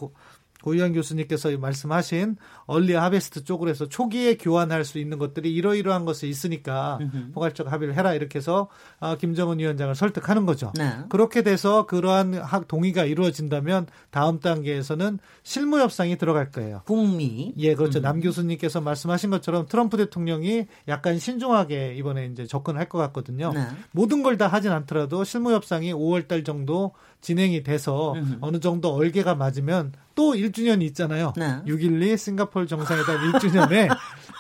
[0.65, 6.99] 고이한 교수님께서 말씀하신 얼리 하베스트 쪽으로 해서 초기에 교환할 수 있는 것들이 이러이러한 것이 있으니까
[7.33, 8.69] 포괄적 합의를 해라 이렇게 해서
[9.01, 10.73] 아, 김정은 위원장을 설득하는 거죠.
[10.77, 10.91] 네.
[11.09, 16.83] 그렇게 돼서 그러한 동의가 이루어진다면 다음 단계에서는 실무 협상이 들어갈 거예요.
[16.85, 17.55] 북미.
[17.57, 18.01] 예, 그렇죠.
[18.01, 18.03] 음.
[18.03, 23.53] 남 교수님께서 말씀하신 것처럼 트럼프 대통령이 약간 신중하게 이번에 이제 접근할 것 같거든요.
[23.55, 23.67] 네.
[23.93, 28.39] 모든 걸 다 하진 않더라도 실무 협상이 5월 달 정도 진행이 돼서 음흠.
[28.41, 31.33] 어느 정도 얼개가 맞으면 또 1주년이 있잖아요.
[31.37, 31.61] 네.
[31.67, 33.89] 6.12 싱가폴 정상회담 1주년에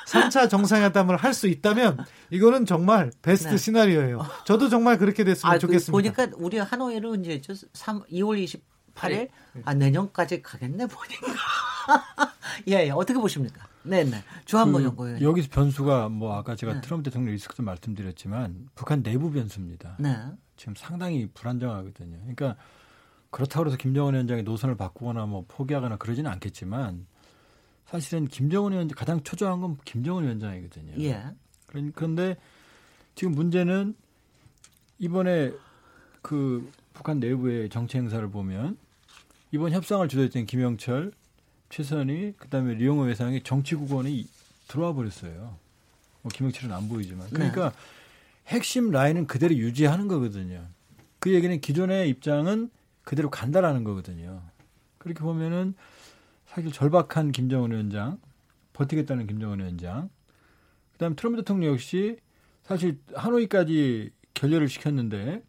[0.07, 1.99] 3차 정상회담을 할 수 있다면
[2.31, 3.57] 이거는 정말 베스트 네.
[3.57, 4.25] 시나리오예요.
[4.47, 5.91] 저도 정말 그렇게 됐으면 아, 그 좋겠습니다.
[5.91, 5.93] 그
[6.27, 7.41] 보니까 우리 하노이로 이제
[7.73, 8.61] 3, 2월
[8.95, 9.29] 28일
[9.65, 11.27] 아 내년까지 가겠네 보니까.
[12.69, 13.67] 예, 예, 어떻게 보십니까?
[13.83, 14.23] 네, 네.
[14.45, 15.21] 주한번 그, 연구원.
[15.21, 16.81] 여기서 변수가 뭐 아까 제가 네.
[16.81, 19.97] 트럼프 대통령 리스크도 말씀드렸지만 북한 내부 변수입니다.
[19.99, 20.17] 네.
[20.57, 22.17] 지금 상당히 불안정하거든요.
[22.21, 22.57] 그러니까
[23.35, 27.05] 그렇다고 해서 김정은 위원장이 노선을 바꾸거나 뭐 포기하거나 그러지는 않겠지만
[27.85, 31.03] 사실은 김정은 위원장 가장 초조한 건 김정은 위원장이거든요.
[31.03, 31.20] 예.
[31.66, 32.37] 그런데
[33.16, 33.97] 지금 문제는
[35.01, 35.53] 이번에
[36.23, 38.79] 그 북한 내부의 정치 행사를 보면
[39.51, 41.11] 이번 협상을 주도했던 김영철,
[41.70, 44.29] 최선희, 그다음에 리용호 외상이 정치 국원이
[44.68, 45.57] 들어와 버렸어요.
[46.23, 47.77] 뭐 김영철은 안 보이지만 그러니까 네.
[48.55, 50.68] 핵심 라인은 그대로 유지하는 거거든요.
[51.18, 52.70] 그 얘기는 기존의 입장은
[53.05, 54.43] 그대로 간다라는 거거든요.
[54.99, 55.75] 그렇게 보면은
[56.47, 58.19] 사실 절박한 김정은 위원장,
[58.73, 60.11] 버티겠다는 김정은 위원장,
[60.93, 62.19] 그다음 트럼프 대통령 역시
[62.62, 65.43] 사실 하노이까지 결렬을 시켰는데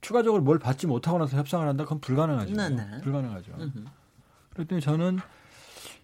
[0.00, 2.54] 추가적으로 뭘 받지 못하고 나서 협상을 한다 그건 불가능하죠.
[2.54, 3.00] 네네.
[3.02, 3.52] 불가능하죠.
[4.50, 5.18] 그랬더니 저는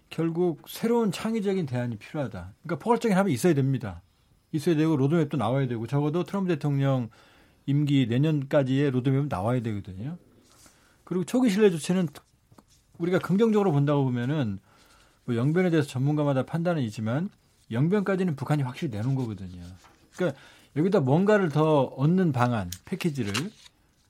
[0.09, 2.53] 결국 새로운 창의적인 대안이 필요하다.
[2.63, 4.01] 그러니까 포괄적인 합의 있어야 됩니다.
[4.51, 7.09] 있어야 되고 로드맵도 나와야 되고 적어도 트럼프 대통령
[7.65, 10.17] 임기 내년까지의 로드맵은 나와야 되거든요.
[11.07, 12.09] 그리고 초기 신뢰 조치는
[12.97, 14.59] 우리가 긍정적으로 본다고 보면은
[15.23, 17.29] 뭐 영변에 대해서 전문가마다 판단은 있지만
[17.71, 19.63] 영변까지는 북한이 확실히 내놓은 거거든요.
[20.13, 20.37] 그러니까
[20.75, 23.31] 여기다 뭔가를 더 얻는 방안, 패키지를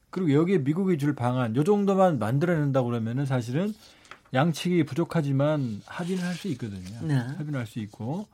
[0.09, 3.75] 그리고 여기에 미국이 줄 방안 요 정도만 만들어낸다고 그러면은 사실은
[4.33, 6.99] 양측이 부족하지만 합의는 할 수 있거든요.
[7.03, 7.13] 네.
[7.13, 8.27] 합의는 할 수 있고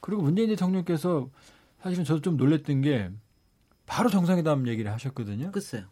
[0.00, 1.28] 그리고 문재인 대통령께서
[1.82, 3.10] 사실은 저도 좀 놀랬던 게
[3.86, 5.50] 바로 정상회담 얘기를 하셨거든요.
[5.50, 5.82] 글쎄요.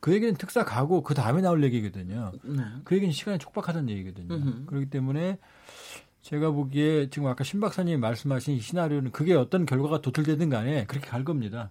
[0.00, 2.32] 그 얘기는 특사 가고 그 다음에 나올 얘기거든요.
[2.42, 2.62] 네.
[2.84, 4.34] 그 얘기는 시간이 촉박하다는 얘기거든요.
[4.34, 4.66] 으흠.
[4.66, 5.38] 그렇기 때문에
[6.22, 11.24] 제가 보기에 지금 아까 신 박사님이 말씀하신 시나리오는 그게 어떤 결과가 도출되든 간에 그렇게 갈
[11.24, 11.70] 겁니다.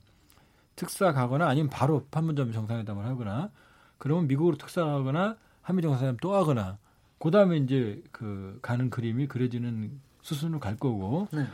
[0.76, 3.50] 특사 가거나 아니면 바로 판문점 정상회담을 하거나
[3.98, 6.78] 그러면 미국으로 특사 가거나 한미 정상회담 또 하거나
[7.20, 11.48] 그 다음에 이제 그 가는 그림이 그려지는 수순으로 갈 거고 네.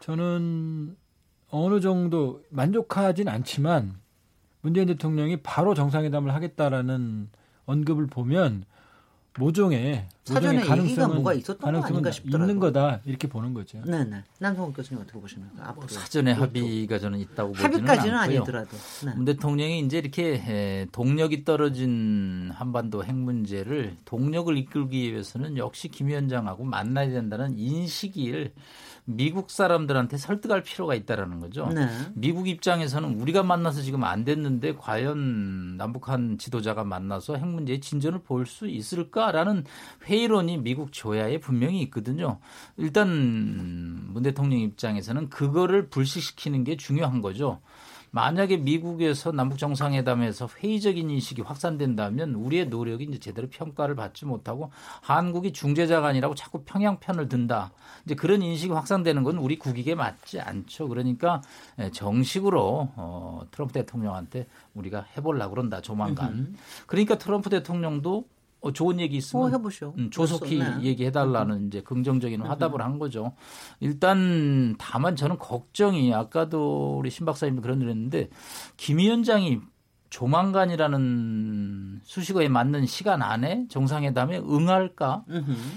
[0.00, 0.96] 저는
[1.50, 3.98] 어느 정도 만족하진 않지만
[4.60, 7.28] 문재인 대통령이 바로 정상회담을 하겠다라는
[7.66, 8.64] 언급을 보면
[9.38, 13.80] 모종의 사전에 가능성은, 뭐가 있었던 가능성은 있는 거다 이렇게 보는 거죠.
[13.84, 14.24] 네네.
[14.40, 15.68] 남성 교수님 어떻게 보십니까?
[15.68, 18.38] 앞으로 사전에 합의가 저는 있다고 보지는 합의까지는 않고요.
[18.38, 19.14] 아니더라도 네.
[19.14, 26.64] 문 대통령이 이제 이렇게 동력이 떨어진 한반도 핵 문제를 동력을 이끌기 위해서는 역시 김 위원장하고
[26.64, 28.52] 만나야 된다는 인식을
[29.10, 31.66] 미국 사람들한테 설득할 필요가 있다라는 거죠.
[31.74, 31.88] 네.
[32.12, 38.44] 미국 입장에서는 우리가 만나서 지금 안 됐는데 과연 남북한 지도자가 만나서 핵 문제의 진전을 볼
[38.44, 39.64] 수 있을까라는
[40.04, 42.38] 회의론이 미국 조야에 분명히 있거든요.
[42.76, 43.08] 일단
[44.12, 47.60] 문 대통령 입장에서는 그거를 불식시키는 게 중요한 거죠.
[48.10, 54.70] 만약에 미국에서 남북 정상회담에서 회의적인 인식이 확산된다면 우리의 노력이 이제 제대로 평가를 받지 못하고
[55.02, 57.72] 한국이 중재자가 아니라고 자꾸 평양 편을 든다.
[58.04, 60.88] 이제 그런 인식이 확산되는 건 우리 국익에 맞지 않죠.
[60.88, 61.42] 그러니까
[61.78, 66.56] 예, 정식으로 어, 트럼프 대통령한테 우리가 해보려고 그런다 조만간.
[66.86, 68.24] 그러니까 트럼프 대통령도
[68.60, 69.94] 어, 좋은 얘기 있으면 어, 해보시오.
[69.96, 70.82] 음, 조속히 네.
[70.82, 73.32] 얘기해달라는 이제 긍정적인 화답을 한 거죠.
[73.80, 78.28] 일단 다만 저는 걱정이 아까도 우리 신 박사님도 그런 일 했는데
[78.76, 79.60] 김 위원장이
[80.10, 85.24] 조만간이라는 수식어에 맞는 시간 안에 정상회담에 응할까?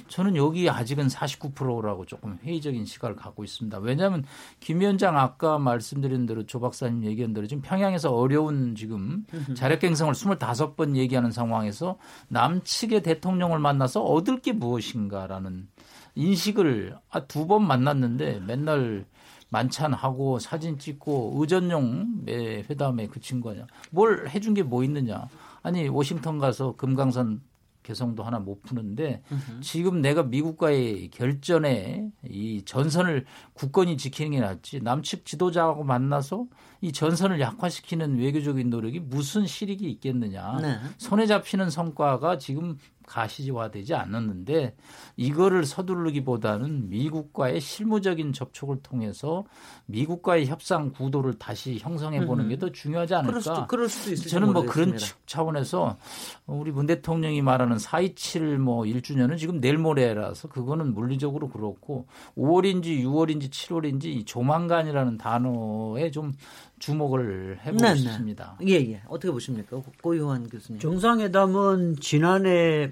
[0.08, 3.80] 저는 여기 아직은 49%라고 조금 회의적인 시각을 갖고 있습니다.
[3.80, 4.24] 왜냐하면
[4.60, 10.96] 김 위원장 아까 말씀드린 대로 조 박사님 얘기한 대로 지금 평양에서 어려운 지금 자력갱생을 25번
[10.96, 11.98] 얘기하는 상황에서
[12.30, 15.68] 남측의 대통령을 만나서 얻을 게 무엇인가라는
[16.16, 19.06] 인식을 아, 두 번 만났는데 맨날
[19.52, 23.68] 만찬하고 사진 찍고 의전용 회담에 그친 거냐.
[23.92, 25.28] 뭘 해준 게 뭐 있느냐.
[25.62, 27.42] 아니 워싱턴 가서 금강산
[27.84, 29.62] 개성도 하나 못 푸는데 으흠.
[29.62, 36.46] 지금 내가 미국과의 결전에 이 전선을 굳건히 지키는 게 낫지 남측 지도자하고 만나서
[36.82, 40.60] 이 전선을 약화시키는 외교적인 노력이 무슨 실익이 있겠느냐.
[40.62, 40.78] 네.
[40.98, 42.78] 손에 잡히는 성과가 지금
[43.12, 44.76] 가시화되지 않았는데
[45.18, 49.44] 이거를 서두르기보다는 미국과의 실무적인 접촉을 통해서
[49.88, 53.28] 미국과의 협상 구도를 다시 형성해 보는 게 더 중요하지 않을까?
[53.32, 54.96] 그럴 수도, 그럴 수도 있을 저는 뭐 그런
[55.26, 55.98] 차원에서
[56.46, 62.06] 우리 문 대통령이 말하는 4.27뭐 1주년은 지금 내일 모레라서 그거는 물리적으로 그렇고
[62.38, 66.34] 5월인지 6월인지 7월인지 조만간이라는 단어에 좀
[66.82, 67.96] 주목을 해보고 네네.
[67.96, 68.58] 싶습니다.
[68.68, 69.02] 예, 예.
[69.08, 69.82] 어떻게 보십니까?
[70.02, 70.82] 고유한 교수님.
[70.82, 72.92] 정상회담은 지난해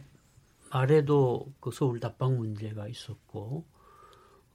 [0.71, 3.65] 말에도 그 서울 답방 문제가 있었고,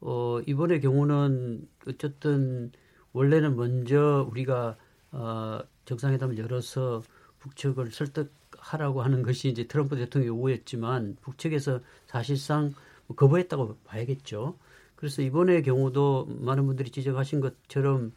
[0.00, 2.70] 어, 이번의 경우는 어쨌든
[3.12, 4.76] 원래는 먼저 우리가
[5.10, 7.02] 어, 정상회담을 열어서
[7.40, 12.74] 북측을 설득하라고 하는 것이 이제 트럼프 대통령의 요구였지만 북측에서 사실상
[13.06, 14.56] 뭐 거부했다고 봐야겠죠.
[14.96, 18.12] 그래서 이번의 경우도 많은 분들이 지적하신 것처럼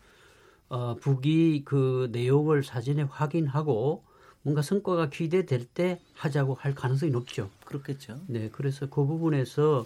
[0.70, 4.04] 어, 북이 그 내용을 사진에 확인하고
[4.42, 7.50] 뭔가 성과가 기대될 때 하자고 할 가능성이 높죠.
[7.66, 8.20] 그렇겠죠.
[8.28, 9.86] 네, 그래서 그 부분에서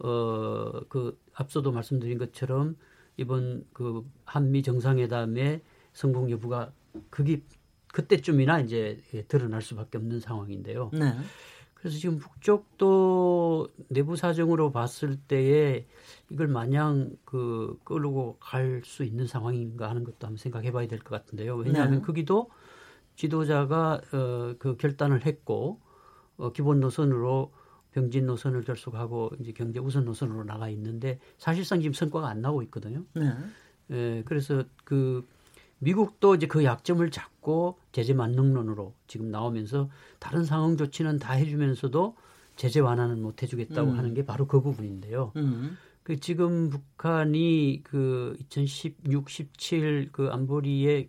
[0.00, 2.76] 어, 그 앞서도 말씀드린 것처럼
[3.16, 5.60] 이번 그 한미 정상회담의
[5.92, 6.72] 성공 여부가
[7.10, 7.42] 그게
[7.92, 10.90] 그때쯤이나 이제 드러날 수밖에 없는 상황인데요.
[10.92, 11.14] 네.
[11.82, 15.86] 그래서 지금 북쪽도 내부 사정으로 봤을 때에
[16.30, 21.10] 이걸 마냥 그 끌고 갈 수 있는 상황인가 하는 것도 한번 생각해 봐야 될 것
[21.10, 21.56] 같은데요.
[21.56, 22.02] 왜냐하면 네.
[22.06, 22.50] 거기도
[23.16, 25.80] 지도자가 어, 그 결단을 했고
[26.36, 27.52] 어, 기본 노선으로
[27.92, 33.04] 병진 노선을 결속하고 이제 경제 우선 노선으로 나가 있는데 사실상 지금 성과가 안 나오고 있거든요.
[33.14, 33.32] 네.
[33.90, 35.26] 예, 그래서 그
[35.82, 39.90] 미국도 이제 그 약점을 잡고 제재 만능론으로 지금 나오면서
[40.20, 42.14] 다른 상황 조치는 다 해주면서도
[42.54, 43.98] 제재 완화는 못 해주겠다고 음.
[43.98, 45.32] 하는 게 바로 그 부분인데요.
[45.36, 45.76] 음.
[46.04, 51.08] 그 지금 북한이 그 2016, 17 그 안보리에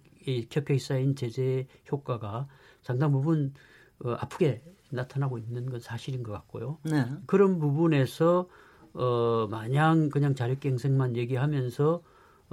[0.49, 2.47] 켜켜이 쌓인 제재 효과가
[2.81, 3.53] 상당 부분
[4.03, 6.79] 어, 아프게 나타나고 있는 건 사실인 것 같고요.
[6.83, 7.05] 네.
[7.27, 8.47] 그런 부분에서
[8.93, 12.01] 어 마냥 그냥 자력갱생만 얘기하면서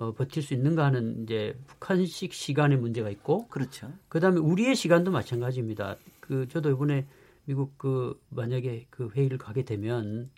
[0.00, 3.92] 어, 버틸 수 있는가 하는 이제 북한식 시간의 문제가 있고 그렇죠.
[4.08, 5.96] 그다음에 우리의 시간도 마찬가지입니다.
[6.20, 7.06] 그 저도 이번에
[7.44, 10.30] 미국 그 만약에 그 회의를 가게 되면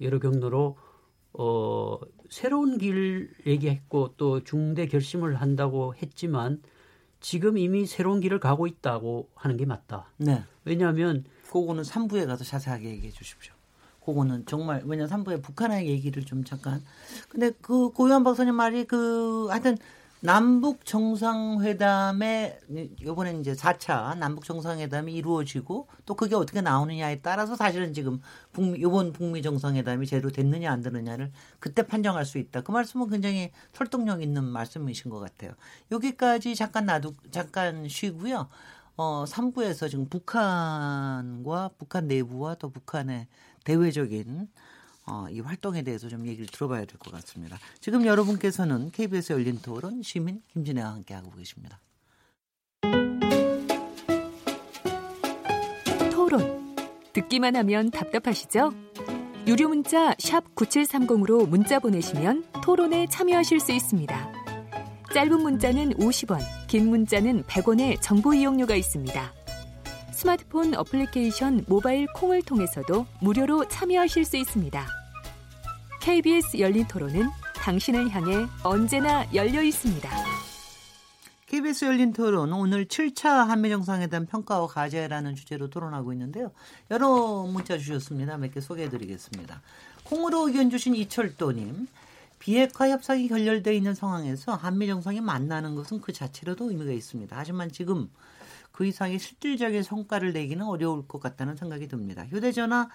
[0.00, 0.78] 여러 경로로
[1.34, 1.98] 어
[2.30, 6.62] 새로운 길 얘기했고 또 중대 결심을 한다고 했지만
[7.20, 10.10] 지금 이미 새로운 길을 가고 있다고 하는 게 맞다.
[10.16, 10.42] 네.
[10.64, 13.52] 왜냐하면 그거는 3부에 가서 자세하게 얘기해 주십시오.
[14.10, 16.82] 그거는 정말 왜냐 삼부에 북한의 얘기를 좀 잠깐
[17.28, 19.76] 근데 그 고유한 박사님 말이 그 하여튼
[20.22, 22.58] 남북 정상회담에
[23.02, 28.20] 요번에 이제 4차 남북 정상회담이 이루어지고 또 그게 어떻게 나오느냐에 따라서 사실은 지금
[28.52, 32.60] 북미 요번 북미 정상회담이 제대로 됐느냐 안 되느냐를 그때 판정할 수 있다.
[32.60, 35.52] 그 말씀은 굉장히 설득력 있는 말씀이신 것 같아요.
[35.90, 38.48] 여기까지 잠깐 놔두 잠깐 쉬고요.
[38.96, 43.26] 어 3부에서 지금 북한과 북한 내부와 또 북한의
[43.64, 44.48] 대외적인
[45.06, 47.58] 어, 이 활동에 대해서 좀 얘기를 들어봐야 될 것 같습니다.
[47.80, 51.80] 지금 여러분께서는 KBS 열린 토론 시민 김진애와 함께하고 계십니다.
[56.12, 56.76] 토론.
[57.12, 58.72] 듣기만 하면 답답하시죠?
[59.46, 64.32] 유료 문자 9730으로 문자 보내시면 토론에 참여하실 수 있습니다.
[65.12, 66.38] 짧은 문자는 50원,
[66.68, 69.39] 긴 문자는 100원의 정보 이용료가 있습니다.
[70.20, 74.86] 스마트폰 어플리케이션 모바일 콩을 통해서도 무료로 참여하실 수 있습니다.
[76.02, 80.10] KBS 열린 토론은 당신을 향해 언제나 열려 있습니다.
[81.46, 86.52] KBS 열린 토론 오늘 7차 한미 정상회담 평가와 과제라는 주제로 토론하고 있는데요.
[86.90, 88.36] 여러 문자 주셨습니다.
[88.36, 89.62] 몇 개 소개해 드리겠습니다.
[90.04, 91.88] 콩으로 의견 주신 이철도 님.
[92.38, 97.34] 비핵화 협상이 결렬돼 있는 상황에서 한미 정상이 만나는 것은 그 자체로도 의미가 있습니다.
[97.34, 98.10] 하지만 지금
[98.80, 102.24] 그 이상의 실질적인 성과를 내기는 어려울 것 같다는 생각이 듭니다.
[102.24, 102.88] 휴대전화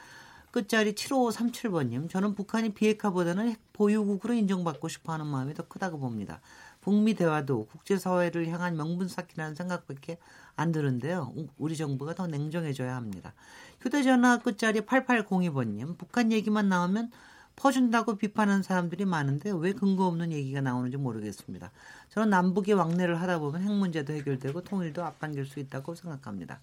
[0.50, 6.42] 끝자리 7537번님, 저는 북한이 비핵화보다는 핵 보유국으로 인정받고 싶어 하는 마음이 더 크다고 봅니다.
[6.82, 10.18] 북미 대화도 국제사회를 향한 명분 쌓기라는 생각밖에
[10.56, 11.32] 안 드는데요.
[11.60, 13.36] 우리 정부가 더 냉정해져야 합니다.
[13.80, 17.12] 휴대전화 끝자리 8802번님, 북한 얘기만 나오면
[17.56, 21.72] 퍼준다고 비판하는 사람들이 많은데 왜 근거 없는 얘기가 나오는지 모르겠습니다.
[22.10, 26.60] 저는 남북이 왕래를 하다 보면 핵 문제도 해결되고 통일도 앞당길 수 있다고 생각합니다.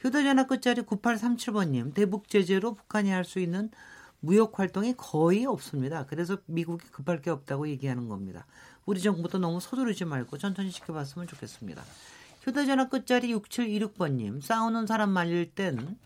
[0.00, 3.70] 휴대전화 끝자리 9837번님, 대북 제재로 북한이 할 수 있는
[4.20, 6.06] 무역 활동이 거의 없습니다.
[6.06, 8.46] 그래서 미국이 급할 게 없다고 얘기하는 겁니다.
[8.86, 11.82] 우리 정부도 너무 서두르지 말고 천천히 지켜봤으면 좋겠습니다.
[12.42, 15.98] 휴대전화 끝자리 6726번님, 싸우는 사람 말릴 땐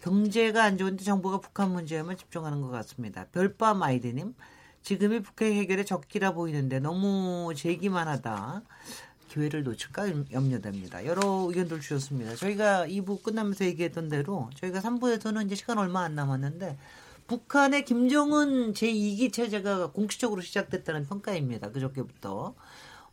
[0.01, 3.28] 경제가 안 좋은데 정부가 북한 문제에만 집중하는 것 같습니다.
[3.32, 4.36] 별밤 아이디님
[4.82, 8.63] 지금이 북핵 해결의 적기라 보이는데 너무 제기만 하다.
[9.38, 11.05] 기회를 놓칠까 염려됩니다.
[11.05, 12.35] 여러 의견들 주셨습니다.
[12.35, 16.77] 저희가 2부 끝나면서 얘기했던 대로 저희가 3부에서는 이제 시간 얼마 안 남았는데
[17.27, 21.71] 북한의 김정은 제2기 체제가 공식적으로 시작됐다는 평가입니다.
[21.71, 22.55] 그저께부터.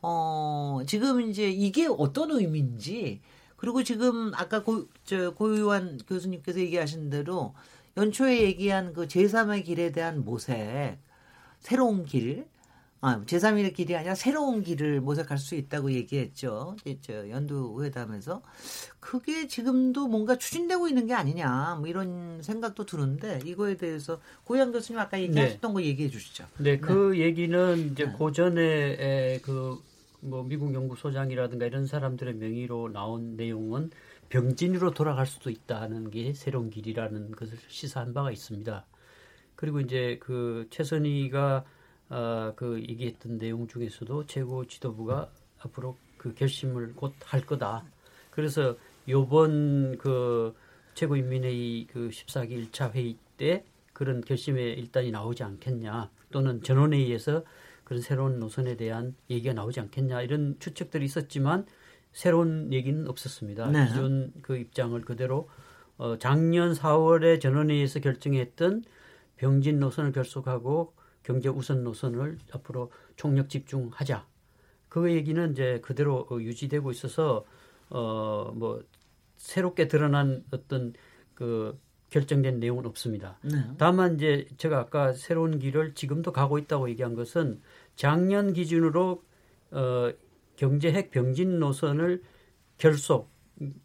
[0.01, 3.21] 어, 지금 이제 이게 어떤 의미인지
[3.57, 7.55] 그리고 지금 아까 고, 저, 고유한 교수님께서 얘기하신 대로
[7.97, 10.99] 연초에 얘기한 그 제3의 길에 대한 모색,
[11.61, 12.47] 새로운 길,
[13.07, 16.75] 아, 제3일의 길이 아니라 새로운 길을 모색할 수 있다고 얘기했죠.
[17.03, 18.41] 저 연두 회담에서.
[18.99, 24.99] 그게 지금도 뭔가 추진되고 있는 게 아니냐, 뭐 이런 생각도 드는데, 이거에 대해서 고양 교수님
[24.99, 25.75] 아까 얘기하셨던 네.
[25.75, 26.47] 거 얘기해 주시죠.
[26.57, 27.19] 네, 그 네.
[27.19, 28.13] 얘기는 이제 네.
[28.13, 29.79] 고전에 그,
[30.21, 33.91] 뭐 미국 연구소장이라든가 이런 사람들의 명의로 나온 내용은
[34.31, 38.87] 병진으로 돌아갈 수도 있다는 게 새로운 길이라는 것을 시사한 바가 있습니다.
[39.57, 41.67] 그리고 이제 그 최선희가
[42.15, 47.85] 어, 그 얘기했던 내용 중에서도 최고 지도부가 앞으로 그 결심을 곧 할 거다.
[48.31, 48.77] 그래서
[49.09, 50.55] 요번 그
[50.95, 57.45] 최고인민회의 그 14기 1차 회의 때 그런 결심에 일단이 나오지 않겠냐 또는 전원회의에서
[57.83, 61.67] 그런 새로운 노선에 대한 얘기가 나오지 않겠냐 이런 추측들이 있었지만
[62.13, 63.71] 새로운 얘기는 없었습니다.
[63.73, 63.89] 네.
[63.89, 65.49] 기존 그 입장을 그대로
[65.99, 68.85] 어, 작년 4월에 전원회의에서 결정했던
[69.37, 70.95] 병진 노선을 결속하고
[71.25, 74.25] 경제 우선 노선을 앞으로 총력 집중하자.
[74.89, 77.45] 그 얘기는 이제 그대로 유지되고 있어서
[77.91, 78.83] 어 뭐
[79.37, 80.95] 새롭게 드러난 어떤
[81.35, 81.79] 그
[82.11, 83.39] 결정된 내용은 없습니다.
[83.43, 83.59] 네.
[83.77, 87.61] 다만 이제 제가 아까 새로운 길을 지금도 가고 있다고 얘기한 것은
[87.97, 89.23] 작년 기준으로
[89.73, 90.13] 어
[90.57, 92.23] 경제 핵 병진 노선을
[92.79, 93.29] 결속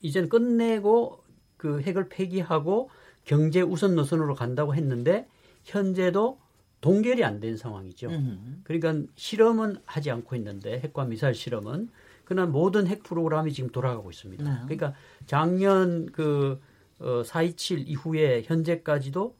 [0.01, 1.23] 이젠 끝내고
[1.57, 2.89] 그 핵을 폐기하고
[3.25, 5.27] 경제 우선 노선으로 간다고 했는데
[5.63, 6.39] 현재도
[6.81, 8.07] 동결이 안 된 상황이죠.
[8.09, 8.37] 음흠.
[8.63, 11.89] 그러니까 실험은 하지 않고 있는데 핵과 미사일 실험은
[12.25, 14.43] 그러나 모든 핵 프로그램이 지금 돌아가고 있습니다.
[14.43, 14.59] 네.
[14.65, 14.93] 그러니까
[15.25, 16.59] 작년 그
[16.99, 19.35] 어, 4.27 이후에 현재까지도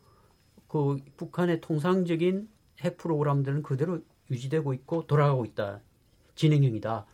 [0.68, 2.48] 그 북한의 통상적인
[2.82, 4.00] 핵 프로그램들은 그대로
[4.32, 5.82] 유지되고 있고 돌아가고 있다.
[6.36, 7.06] 진행형이다.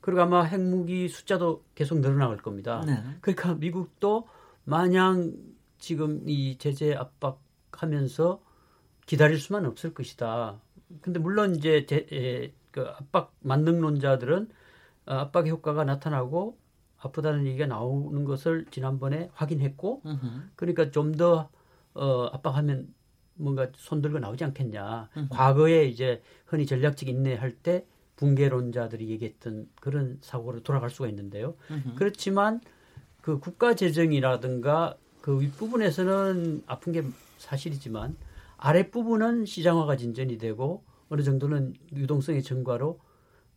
[0.00, 2.82] 그리고 아마 핵무기 숫자도 계속 늘어나갈 겁니다.
[2.86, 3.02] 네.
[3.20, 4.28] 그러니까 미국도
[4.64, 5.34] 마냥
[5.78, 8.40] 지금 이 제재 압박하면서
[9.12, 10.58] 기다릴 수만 없을 것이다.
[11.02, 14.48] 근데 물론 이제 제, 에, 그 압박 만능론자들은
[15.04, 16.56] 어, 압박의 효과가 나타나고
[16.96, 20.52] 아프다는 얘기가 나오는 것을 지난번에 확인했고 으흠.
[20.56, 21.50] 그러니까 좀더
[21.92, 22.94] 어, 압박하면
[23.34, 25.10] 뭔가 손들고 나오지 않겠냐.
[25.14, 25.28] 으흠.
[25.28, 27.84] 과거에 이제 흔히 전략적 인내할 때
[28.16, 31.54] 붕괴론자들이 얘기했던 그런 사고로 돌아갈 수가 있는데요.
[31.70, 31.96] 으흠.
[31.96, 32.62] 그렇지만
[33.20, 37.04] 그 국가 재정이라든가 그 윗부분에서는 아픈 게
[37.36, 38.16] 사실이지만
[38.62, 43.00] 아랫부분은 시장화가 진전이 되고 어느 정도는 유동성의 증가로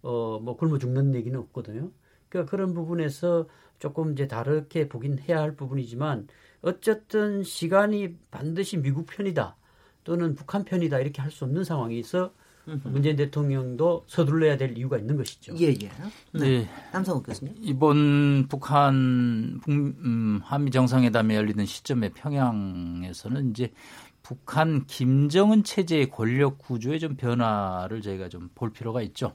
[0.02, 1.92] 어 뭐 굶어 죽는 얘기는 없거든요.
[2.30, 3.48] 그러니까 그런 부분에서
[3.80, 6.28] 조금 이제 다르게 보긴 해야 할 부분이지만
[6.62, 9.56] 어쨌든 시간이 반드시 미국 편이다
[10.04, 12.34] 또는 북한 편이다 이렇게 할 수 없는 상황에서
[12.84, 15.54] 문재인 대통령도 서둘러야 될 이유가 있는 것이죠.
[15.60, 15.92] 예, 예.
[16.34, 16.68] 네.
[16.92, 17.32] 남성욱 네.
[17.32, 17.56] 교수님.
[17.62, 23.72] 이번 북한 북, 음, 한미 정상회담이 열리는 시점에 평양에서는 이제
[24.26, 29.34] 북한 김정은 체제의 권력 구조에 좀 변화를 저희가 좀 볼 필요가 있죠.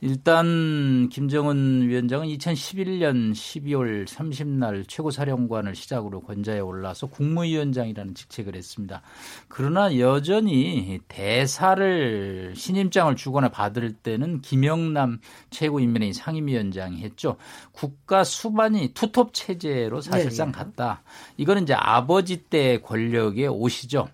[0.00, 9.02] 일단 김정은 위원장은 2011년 12월 30날 최고사령관을 시작으로 권좌에 올라서 국무위원장이라는 직책을 했습니다.
[9.48, 15.20] 그러나 여전히 대사를 신임장을 주거나 받을 때는 김영남
[15.50, 17.36] 최고인민회의 상임위원장이 했죠.
[17.72, 20.64] 국가 수반이 투톱 체제로 사실상 네, 네.
[20.64, 21.02] 갔다.
[21.36, 24.08] 이거는 이제 아버지 때 권력의 옷이죠.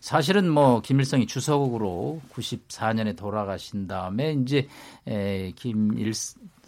[0.00, 4.66] 사실은 뭐 김일성이 주석으로 94년에 돌아가신 다음에 이제
[5.06, 6.12] 에, 김일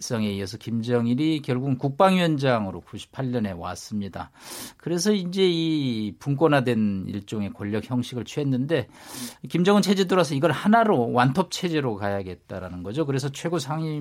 [0.02, 4.32] 일성에 이어서 김정일이 결국은 국방위원장으로 98년에 왔습니다.
[4.76, 8.88] 그래서 이제 이 분권화된 일종의 권력 형식을 취했는데
[9.48, 13.06] 김정은 체제 들어서 이걸 하나로 완톱 체제로 가야겠다라는 거죠.
[13.06, 14.00] 그래서 최고 상임위원장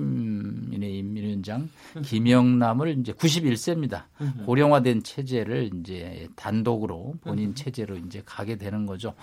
[2.02, 4.06] 김영남을 이제 91세입니다.
[4.44, 9.14] 고령화된 체제를 이제 단독으로 본인 체제로 이제 가게 되는 거죠.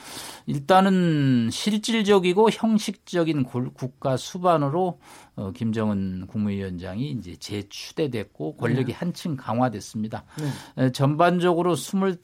[0.46, 5.00] 일단은 실질적이고 형식적인 국가 수반으로
[5.40, 8.94] 어, 김정은 국무위원 장이 이제 재추대됐고 권력이 네.
[8.94, 10.26] 한층 강화됐습니다.
[10.76, 10.92] 네.
[10.92, 12.18] 전반적으로 25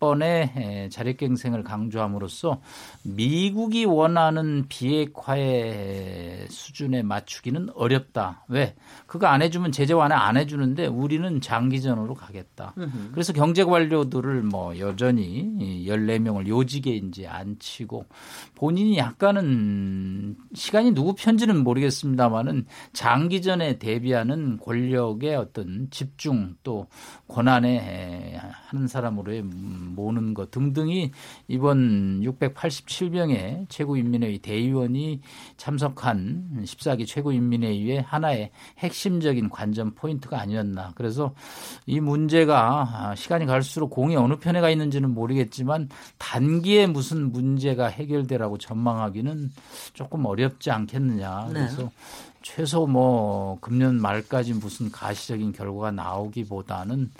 [0.00, 2.60] 번의 자력갱생을 강조함으로써
[3.04, 8.44] 미국이 원하는 비핵화의 수준에 맞추기는 어렵다.
[8.48, 8.74] 왜?
[9.06, 12.74] 그거 안 해주면 제재 완화 안 해주는데 우리는 장기전으로 가겠다.
[12.78, 13.10] 으흠.
[13.12, 18.06] 그래서 경제 관료들을 뭐 여전히 14명을 요직에 이제 앉히고
[18.54, 26.86] 본인이 약간은 시간이 누구 편지는 모르겠습니다만은 장기전에 대비하는 권력의 어떤 집중 또
[27.28, 28.40] 권한에
[28.70, 29.42] 하는 사람으로의
[29.94, 31.12] 모는 것 등등이
[31.48, 35.20] 이번 687명의 최고인민회의 대의원이
[35.56, 40.92] 참석한 14기 최고인민회의의 하나의 핵심적인 관전 포인트가 아니었나.
[40.94, 41.34] 그래서
[41.86, 45.88] 이 문제가 시간이 갈수록 공이 어느 편에 가 있는지는 모르겠지만
[46.18, 49.50] 단기에 무슨 문제가 해결되라고 전망하기는
[49.92, 51.46] 조금 어렵지 않겠느냐.
[51.48, 51.52] 네.
[51.52, 51.90] 그래서
[52.42, 57.10] 최소 뭐 금년 말까지 무슨 가시적인 결과가 나오기보다는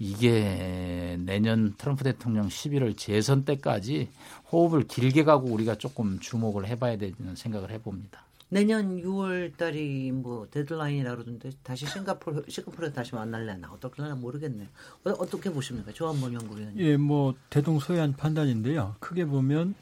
[0.00, 4.08] 이게 내년 트럼프 대통령 11월 재선 때까지
[4.50, 8.24] 호흡을 길게 가고 우리가 조금 주목을 해봐야 되는 생각을 해봅니다.
[8.48, 14.66] 내년 6월 달이 뭐 데드라인이라 그러던데 다시 싱가포르 싱가포르에 다시 만날래나 어떨까나 모르겠네요.
[15.04, 16.80] 어, 떻게 보십니까, 조한범 연구위원님?
[16.84, 18.96] 예, 뭐 대동소이한 판단인데요.
[19.00, 19.74] 크게 보면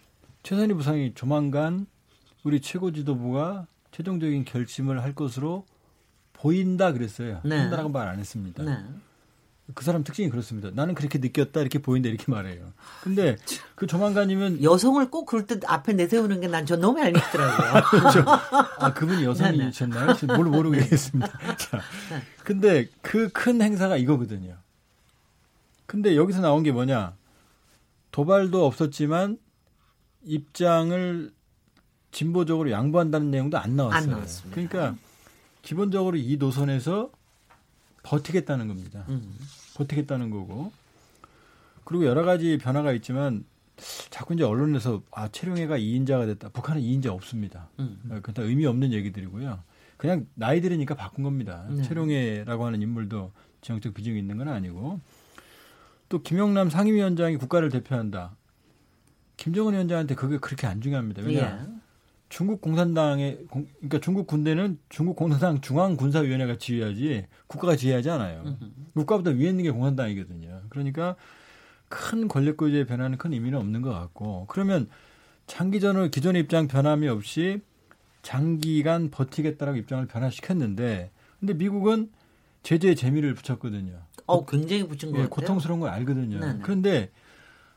[0.42, 1.86] 최선희 부상이 조만간
[2.42, 5.64] 우리 최고 지도부가 최종적인 결심을 할 것으로
[6.34, 7.40] 보인다 그랬어요.
[7.44, 7.56] 네.
[7.56, 8.64] 한다라고 말 안 했습니다.
[8.64, 8.76] 네.
[9.74, 10.70] 그 사람 특징이 그렇습니다.
[10.72, 12.72] 나는 그렇게 느꼈다 이렇게 보인다 이렇게 말해요.
[13.02, 13.36] 근데
[13.74, 17.82] 그 조만간이면 여성을 꼭 그럴 때 앞에 내세우는 게 난 저 너무 알겠더라고요.
[17.90, 18.24] 그렇죠.
[18.78, 20.14] 아 그분이 여성이셨나요?
[20.28, 21.38] 뭘 모르겠습니다.
[21.58, 21.80] 자,
[22.44, 24.56] 근데 그 큰 행사가 이거거든요.
[25.86, 27.14] 근데 여기서 나온 게 뭐냐?
[28.10, 29.38] 도발도 없었지만
[30.24, 31.30] 입장을
[32.10, 34.02] 진보적으로 양보한다는 내용도 안 나왔어요.
[34.02, 34.54] 안 나왔습니다.
[34.54, 34.96] 그러니까
[35.62, 37.10] 기본적으로 이 노선에서
[38.02, 39.04] 버티겠다는 겁니다.
[39.08, 39.34] 음.
[39.76, 40.72] 버티겠다는 거고.
[41.84, 43.44] 그리고 여러 가지 변화가 있지만
[44.10, 46.50] 자꾸 이제 언론에서 아 최룡해가 2인자가 됐다.
[46.50, 47.68] 북한은 2인자 없습니다.
[47.78, 47.98] 음.
[48.10, 49.62] 어, 그다 의미 없는 얘기들이고요.
[49.96, 51.66] 그냥 나이 들으니까 바꾼 겁니다.
[51.70, 51.82] 네.
[51.82, 55.00] 최룡해라고 하는 인물도 정적 비중이 있는 건 아니고
[56.08, 58.36] 또 김영남 상임위원장이 국가를 대표한다.
[59.36, 61.22] 김정은 위원장한테 그게 그렇게 안 중요합니다.
[61.22, 61.77] 왜냐 예.
[62.28, 68.56] 중국 공산당의 그러니까 중국 군대는 중국 공산당 중앙 군사위원회가 지휘하지 국가가 지휘하지 않아요.
[68.94, 70.62] 국가보다 위에 있는 게 공산당이거든요.
[70.68, 71.16] 그러니까
[71.88, 74.88] 큰 권력 구조의 변화는 큰 의미는 없는 것 같고 그러면
[75.46, 77.62] 장기전을 기존의 입장 변함이 없이
[78.22, 81.10] 장기간 버티겠다라고 입장을 변화시켰는데
[81.40, 82.10] 근데 미국은
[82.62, 84.02] 제재의 재미를 붙였거든요.
[84.26, 85.30] 어, 굉장히 붙인 거예요.
[85.30, 86.38] 고통스러운 걸 알거든요.
[86.38, 86.58] 네네.
[86.62, 87.10] 그런데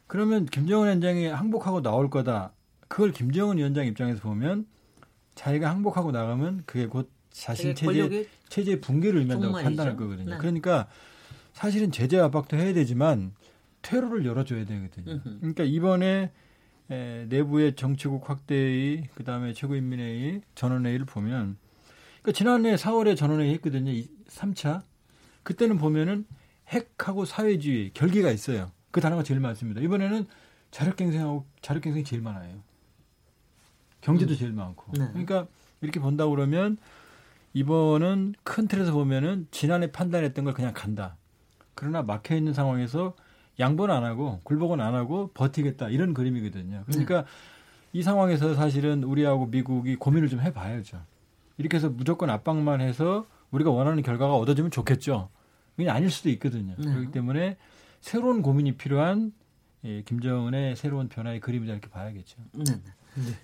[0.07, 2.51] 그러면 김정은 위원장이 항복하고 나올 거다.
[2.91, 4.65] 그걸 김정은 위원장 입장에서 보면
[5.35, 10.31] 자기가 항복하고 나가면 그게 곧 자신 체제 체제 붕괴를 의미한다고 판단할 거거든요.
[10.31, 10.37] 네.
[10.37, 10.89] 그러니까
[11.53, 13.33] 사실은 제재 압박도 해야 되지만
[13.81, 15.21] 퇴로를 열어줘야 되거든요.
[15.39, 16.31] 그러니까 이번에
[16.89, 21.55] 에, 내부의 정치국 확대회의, 그 다음에 최고인민회의, 전원회의를 보면,
[22.21, 23.89] 그러니까 지난해 4월에 전원회의 했거든요.
[24.27, 24.81] 3차.
[25.43, 26.25] 그때는 보면은
[26.67, 28.73] 핵하고 사회주의, 결계가 있어요.
[28.91, 29.79] 그 단어가 제일 많습니다.
[29.79, 30.27] 이번에는
[30.71, 32.61] 자력갱생하고, 자력갱생이 제일 많아요.
[34.01, 34.37] 경제도 음.
[34.37, 34.91] 제일 많고.
[34.93, 35.07] 네.
[35.09, 35.47] 그러니까
[35.81, 36.77] 이렇게 본다 그러면
[37.53, 41.15] 이번은 큰 틀에서 보면은 지난해 판단했던 걸 그냥 간다.
[41.75, 43.15] 그러나 막혀 있는 상황에서
[43.59, 46.83] 양보는 안 하고 굴복은 안 하고 버티겠다 이런 그림이거든요.
[46.87, 47.27] 그러니까 네.
[47.93, 51.01] 이 상황에서 사실은 우리하고 미국이 고민을 좀 해봐야죠.
[51.57, 55.29] 이렇게 해서 무조건 압박만 해서 우리가 원하는 결과가 얻어지면 좋겠죠.
[55.75, 56.75] 그게 아닐 수도 있거든요.
[56.77, 56.85] 네.
[56.85, 57.57] 그렇기 때문에
[57.99, 59.33] 새로운 고민이 필요한
[59.83, 62.37] 예, 김정은의 새로운 변화의 그림이다 이렇게 봐야겠죠.
[62.53, 62.63] 네.
[63.15, 63.37] 네.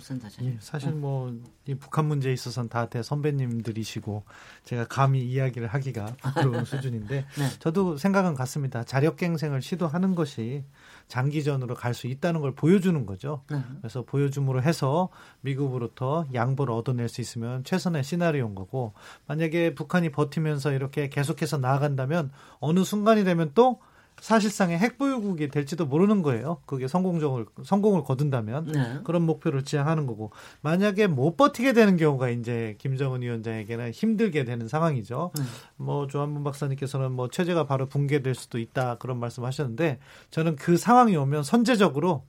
[0.00, 0.46] 선사장.
[0.46, 1.32] 예, 사실 뭐
[1.70, 4.24] 이 북한 문제에 있어서는 다대 선배님들이시고
[4.64, 7.48] 제가 감히 이야기를 하기가 부끄러운 수준인데 네.
[7.60, 8.82] 저도 생각은 같습니다.
[8.82, 10.64] 자력갱생을 시도하는 것이
[11.08, 13.42] 장기전으로 갈 수 있다는 걸 보여주는 거죠.
[13.50, 13.60] 네.
[13.80, 15.10] 그래서 보여줌으로 해서
[15.42, 18.94] 미국으로부터 양보를 얻어낼 수 있으면 최선의 시나리오인 거고
[19.26, 23.80] 만약에 북한이 버티면서 이렇게 계속해서 나아간다면 어느 순간이 되면 또
[24.20, 26.58] 사실상의 핵보유국이 될지도 모르는 거예요.
[26.66, 29.00] 그게 성공적을 성공을 거둔다면 네.
[29.04, 35.32] 그런 목표를 지향하는 거고 만약에 못 버티게 되는 경우가 이제 김정은 위원장에게는 힘들게 되는 상황이죠.
[35.36, 35.42] 네.
[35.76, 39.98] 뭐 조한문 박사님께서는 뭐 체제가 바로 붕괴될 수도 있다 그런 말씀하셨는데
[40.30, 42.24] 저는 그 상황이 오면 선제적으로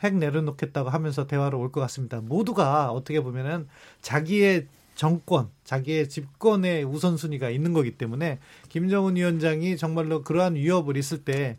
[0.00, 2.20] 핵 내려놓겠다고 하면서 대화로 올것 같습니다.
[2.20, 3.66] 모두가 어떻게 보면은
[4.02, 4.66] 자기의
[4.96, 11.58] 정권, 자기의 집권의 우선순위가 있는 거기 때문에 김정은 위원장이 정말로 그러한 위협을 있을 때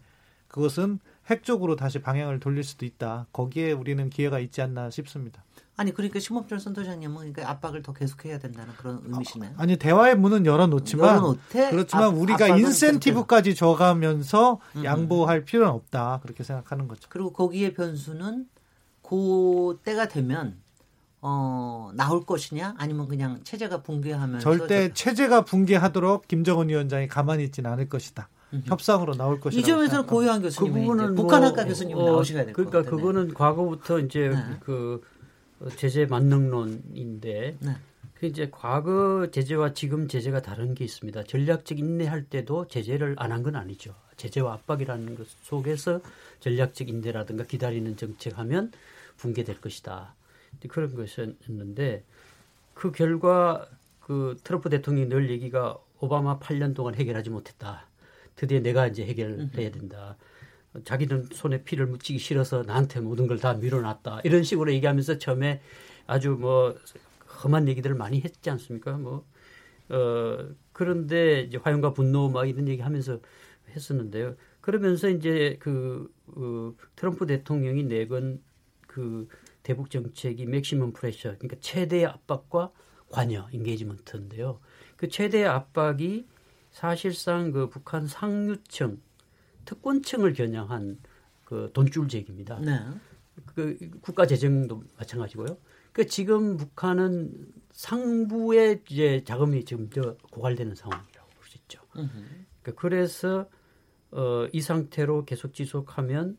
[0.50, 3.28] 그것은 핵 쪽으로 다시 방향을 돌릴 수도 있다.
[3.32, 5.44] 거기에 우리는 기회가 있지 않나 싶습니다.
[5.76, 9.52] 아니 그러니까 심업철 선도장님은 그러니까 압박을 더 계속해야 된다는 그런 의미시네요.
[9.58, 14.84] 아 니 대화의 문은 열어놓지만 열어놓되 그렇지만 압, 우리가 인센티브까지 줘가면서 음.
[14.84, 17.08] 양보할 필요는 없다 그렇게 생각하는 거죠.
[17.10, 18.48] 그리고 거기에 변수는
[19.04, 20.58] 그 때가 되면
[21.22, 24.94] 어, 나올 것이냐 아니면 그냥 체제가 붕괴하면서 절대 저...
[24.94, 28.30] 체제가 붕괴하도록 김정은 위원장이 가만히 있지는 않을 것이다.
[28.54, 28.64] 음흠.
[28.66, 29.60] 협상으로 나올 것이다.
[29.60, 34.00] 이 점에서는 고유한 교수님, 그 부분은 뭐, 북한학과 교수님 어, 나오셔야 될 그러니까 그거는 과거부터
[34.00, 34.58] 이제 네.
[34.62, 35.02] 그
[35.76, 37.76] 제재 만능론인데 네.
[38.14, 41.24] 그 이제 과거 제재와 지금 제재가 다른 게 있습니다.
[41.24, 43.94] 전략적 인내할 때도 제재를 안 한 건 아니죠.
[44.18, 46.02] 제재와 압박이라는 것 속에서
[46.40, 48.72] 전략적 인내라든가 기다리는 정책하면
[49.18, 50.16] 붕괴될 것이다.
[50.70, 52.04] 그런 것이었는데
[52.74, 53.68] 그 결과
[54.00, 57.88] 그 트럼프 대통령이 늘 얘기가 오바마 8년 동안 해결하지 못했다.
[58.36, 60.16] 드디어 내가 이제 해결해야 된다.
[60.84, 64.22] 자기는 손에 피를 묻히기 싫어서 나한테 모든 걸 다 밀어놨다.
[64.24, 65.62] 이런 식으로 얘기하면서 처음에
[66.06, 66.76] 아주 뭐
[67.44, 68.98] 험한 얘기들을 많이 했지 않습니까?
[68.98, 69.26] 뭐,
[69.90, 73.20] 어, 그런데 이제 화용과 분노 막 이런 얘기 하면서
[73.76, 74.36] 했었는데요.
[74.62, 78.42] 그러면서 이제 그, 그 트럼프 대통령이 내건
[78.88, 79.28] 그
[79.68, 82.72] 대북 정책이 맥시멈 프레셔, 그러니까 최대의 압박과
[83.10, 84.62] 관여, 인게이지먼트인데요.
[84.96, 86.26] 그 최대의 압박이
[86.72, 89.02] 사실상 그 북한 상류층,
[89.66, 91.00] 특권층을 겨냥한
[91.44, 92.60] 그 돈줄제기입니다.
[92.62, 92.80] 네.
[93.46, 95.58] 그 국가 재정도 마찬가지고요.
[95.92, 101.82] 그 지금 북한은 상부의 이제 자금이 지금 저 고갈되는 상황이라고 볼 수 있죠.
[101.92, 103.50] 그러니까 그래서
[104.12, 106.38] 어, 이 상태로 계속 지속하면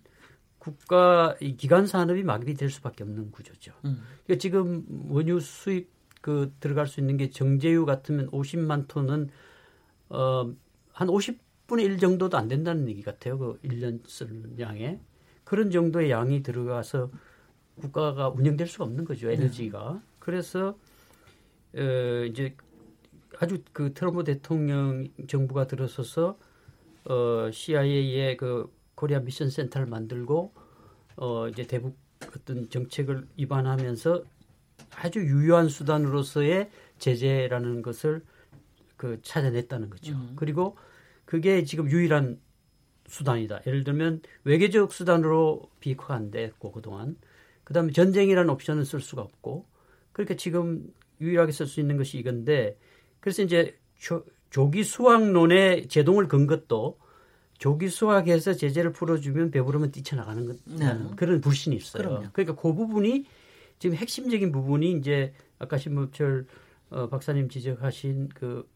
[0.76, 3.72] 국가 이 기간 산업이 마비될 수밖에 없는 구조죠.
[3.84, 4.02] 음.
[4.24, 5.90] 그러니까 지금 원유 수입
[6.20, 9.30] 그 들어갈 수 있는 게 정제유 같으면 50만 톤은
[10.08, 10.56] 어한
[10.94, 13.38] 50분의 1 정도도 안 된다는 얘기 같아요.
[13.38, 15.00] 그 1년 쓰는 양에
[15.44, 17.10] 그런 정도의 양이 들어가서
[17.80, 19.28] 국가가 운영될 수가 없는 거죠.
[19.28, 19.34] 네.
[19.34, 19.92] 에너지가.
[19.94, 20.00] 네.
[20.18, 20.76] 그래서
[21.74, 22.56] 어 이제
[23.38, 26.38] 아주 그 트럼프 대통령 정부가 들어서서
[27.04, 30.52] 어 CIA의 그 코리아 미션 센터를 만들고
[31.18, 31.96] 어 이제 대북
[32.34, 34.24] 어떤 정책을 위반하면서
[34.96, 36.68] 아주 유효한 수단으로서의
[36.98, 38.24] 제재라는 것을
[38.96, 40.14] 그 찾아냈다는 거죠.
[40.14, 40.32] 음.
[40.34, 40.76] 그리고
[41.24, 42.40] 그게 지금 유일한
[43.06, 43.60] 수단이다.
[43.68, 47.16] 예를 들면 외교적 수단으로 비핵화가 안 됐고 그동안
[47.62, 49.68] 그다음에 전쟁이라는 옵션을 쓸 수가 없고
[50.10, 52.76] 그러니까 지금 유일하게 쓸 수 있는 것이 이건데
[53.20, 56.98] 그래서 이제 조, 조기 수학론에 제동을 건 것도
[57.58, 60.96] 조기 수학에서 제재를 풀어주면 배부르면 뛰쳐나가는 것, 네.
[61.16, 62.02] 그런 불신이 있어요.
[62.02, 62.28] 그럼요.
[62.32, 63.26] 그러니까 그 부분이
[63.78, 66.46] 지금 핵심적인 부분이 이제 아까 신문철
[66.90, 68.68] 어, 박사님 지적하신 그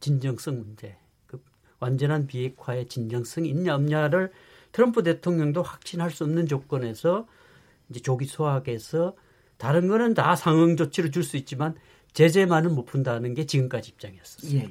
[0.00, 1.40] 진정성 문제, 그
[1.78, 4.32] 완전한 비핵화의 진정성이 있냐 없냐를
[4.72, 7.26] 트럼프 대통령도 확신할 수 없는 조건에서
[7.90, 9.14] 이제 조기 수학에서
[9.58, 11.76] 다른 거는 다 상응 조치를 줄 수 있지만
[12.14, 14.52] 제재만은 못 푼다는 게 지금까지 입장이었어요.
[14.52, 14.70] 예, 예.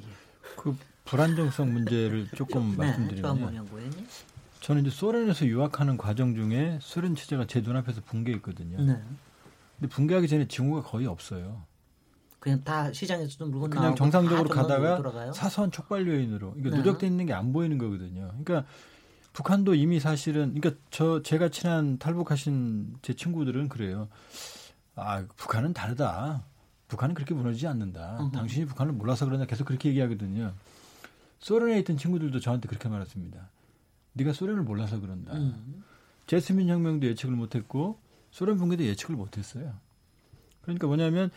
[0.56, 3.68] 그 불안정성 문제를 조금 네, 말씀드리면
[4.60, 8.80] 저는 이제 소련에서 유학하는 과정 중에 소련 체제가 제 눈앞에서 붕괴했거든요.
[8.82, 9.02] 네.
[9.78, 11.64] 근데 붕괴하기 전에 징후가 거의 없어요.
[12.38, 16.76] 그냥 다 시장에서도 물건 그냥 정상적으로 가다가 사소한 촉발 요인으로 그러니까 네.
[16.78, 18.32] 누적돼 있는 게 안 보이는 거거든요.
[18.44, 18.64] 그러니까
[19.32, 24.08] 북한도 이미 사실은 그러니까 저 제가 친한 탈북하신 제 친구들은 그래요.
[24.94, 26.44] 아 북한은 다르다.
[26.88, 28.18] 북한은 그렇게 무너지지 않는다.
[28.20, 28.30] 어허.
[28.32, 30.52] 당신이 북한을 몰라서 그러냐 계속 그렇게 얘기하거든요.
[31.42, 33.50] 소련에 있던 친구들도 저한테 그렇게 말했습니다.
[34.14, 35.34] 네가 소련을 몰라서 그런다.
[35.34, 35.82] 음.
[36.26, 37.98] 제스민 혁명도 예측을 못했고
[38.30, 39.74] 소련 붕괴도 예측을 못했어요.
[40.62, 41.30] 그러니까 뭐냐면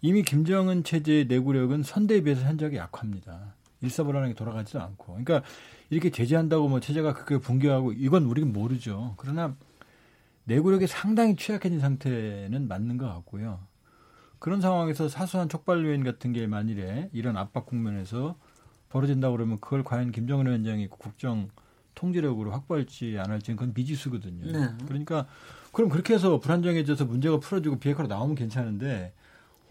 [0.00, 3.54] 이미 김정은 체제의 내구력은 선대에 비해서 현저하게 약합니다.
[3.82, 5.06] 일사불란하게 돌아가지도 않고.
[5.12, 5.42] 그러니까
[5.90, 9.14] 이렇게 제재한다고 뭐 체제가 그렇게 붕괴하고 이건 우리가 모르죠.
[9.16, 9.54] 그러나
[10.44, 13.60] 내구력이 상당히 취약해진 상태는 맞는 것 같고요.
[14.40, 18.36] 그런 상황에서 사소한 촉발 요인 같은 게 만일에 이런 압박 국면에서
[18.92, 21.48] 벌어진다 그러면 그걸 과연 김정은 위원장이 국정
[21.94, 24.52] 통제력으로 확보할지 안 할지는 그건 미지수거든요.
[24.52, 24.68] 네.
[24.86, 25.26] 그러니까
[25.72, 29.14] 그럼 그렇게 해서 불안정해져서 문제가 풀어지고 비핵화로 나오면 괜찮은데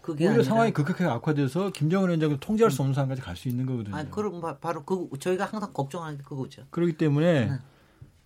[0.08, 0.44] 오히려 아니라...
[0.44, 3.94] 상황이 급격하게 악화돼서 김정은 위원장을 통제할 수 없는 상황까지 갈 수 있는 거거든요.
[3.96, 6.64] 아, 그럼 바 로 그 저희가 항상 걱정하는 게 그거죠.
[6.70, 7.58] 그렇기 때문에 네.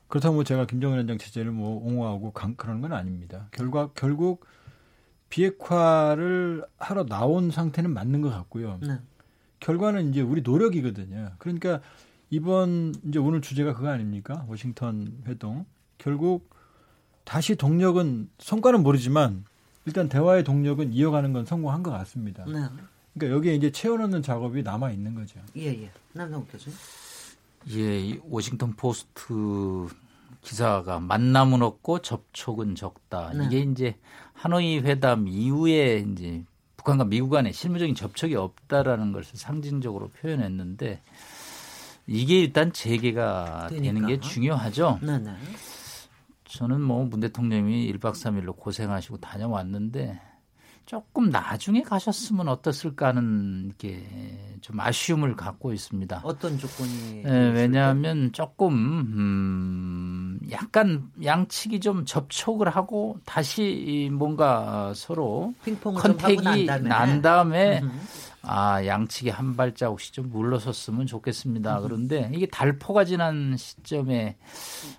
[0.09, 3.49] 그렇다고 뭐 제가 김정은 위원장 체제를 뭐 옹호하고 강, 그런 건 아닙니다.
[3.51, 4.47] 결과 결국
[5.29, 8.79] 비핵화를 하러 나온 상태는 맞는 것 같고요.
[8.81, 8.99] 네.
[9.61, 11.33] 결과는 이제 우리 노력이거든요.
[11.39, 11.81] 그러니까
[12.31, 14.45] 이번 이제 오늘 주제가 그거 아닙니까?
[14.49, 15.65] 워싱턴 회동.
[15.99, 16.51] 결국
[17.25, 19.45] 다시 동력은 성과는 모르지만
[19.85, 22.45] 일단 대화의 동력은 이어가는 건 성공한 것 같습니다.
[22.45, 22.67] 네.
[23.15, 25.41] 그러니까 여기에 이제 채워넣는 작업이 남아 있는 거죠.
[25.57, 25.91] 예, 예.
[26.13, 26.77] 남성 교수님.
[27.71, 29.89] 예, 워싱턴 포스트
[30.43, 33.33] 기사가 만남은 없고 접촉은 적다.
[33.33, 33.47] 네.
[33.47, 33.97] 이게 이제
[34.35, 36.45] 하노이 회담 이후에 이제
[36.87, 41.03] 북한과 미국 간에 실무적인 접촉이 없다라는 것을 상징적으로 표현했는데
[42.07, 43.82] 이게 일단 재개가 그러니까.
[43.82, 45.01] 되는 게 중요하죠.
[45.03, 45.32] 네네.
[45.32, 45.37] 네.
[46.45, 50.20] 저는 뭐 문 대통령이 1박 3일로 고생하시고 다녀왔는데
[50.87, 56.22] 조금 나중에 가셨으면 어떻을까 하는 게 좀 아쉬움을 갖고 있습니다.
[56.24, 57.22] 어떤 조건이?
[57.22, 65.55] 네, 왜냐하면 조금 음, 약간 양측이 좀 접촉을 하고 다시 뭔가 서로
[65.95, 67.80] 컨택이 난 다음에
[68.43, 71.80] 아 양측이 한 발자국씩 좀 물러섰으면 좋겠습니다.
[71.82, 74.37] 그런데 이게 달포가 지난 시점에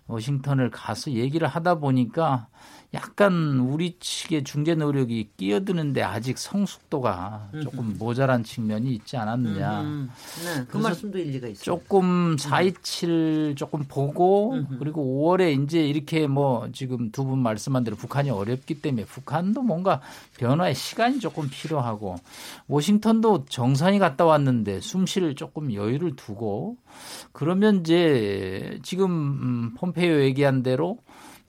[0.07, 2.47] 워싱턴을 가서 얘기를 하다 보니까
[2.93, 9.81] 약간 우리 측의 중재 노력이 끼어드는데 아직 성숙도가 조금 모자란 측면이 있지 않았느냐.
[9.81, 10.09] 음,
[10.45, 11.63] 네, 그 말씀도 일리가 있어요.
[11.63, 18.29] 조금 427 조금 보고 그리고 5월에 이제 이렇게 뭐 지금 두 분 말씀한 대로 북한이
[18.29, 19.99] 어렵기 때문에 북한도 뭔가
[20.38, 22.15] 변화의 시간이 조금 필요하고
[22.69, 26.77] 워싱턴도 정상이 갔다 왔는데 숨쉴 조금 여유를 두고
[27.33, 30.99] 그러면 이제 지금 음, 폼페이오 얘기한 대로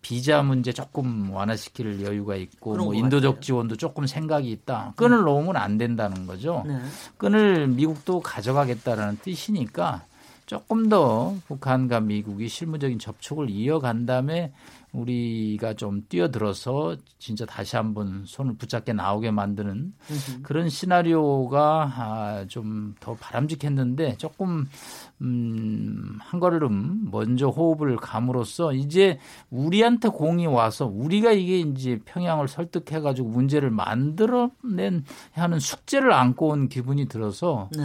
[0.00, 3.40] 비자 문제 조금 완화시킬 여유가 있고 뭐 인도적 같아요.
[3.40, 4.94] 지원도 조금 생각이 있다.
[4.96, 5.24] 끈을 네.
[5.24, 6.64] 놓으면 안 된다는 거죠.
[6.66, 6.78] 네.
[7.16, 10.04] 끈을 미국도 가져가겠다라는 뜻이니까
[10.46, 14.52] 조금 더 북한과 미국이 실무적인 접촉을 이어간 다음에
[14.92, 19.92] 우리가 좀 뛰어들어서 진짜 다시 한번 손을 붙잡게 나오게 만드는
[20.42, 24.66] 그런 시나리오가 아, 좀더 바람직했는데 조금
[25.20, 29.18] 음, 한 걸음 먼저 호흡을 감으로써 이제
[29.50, 36.68] 우리한테 공이 와서 우리가 이게 이제 평양을 설득해 가지고 문제를 만들어낸 하는 숙제를 안고 온
[36.68, 37.84] 기분이 들어서 네.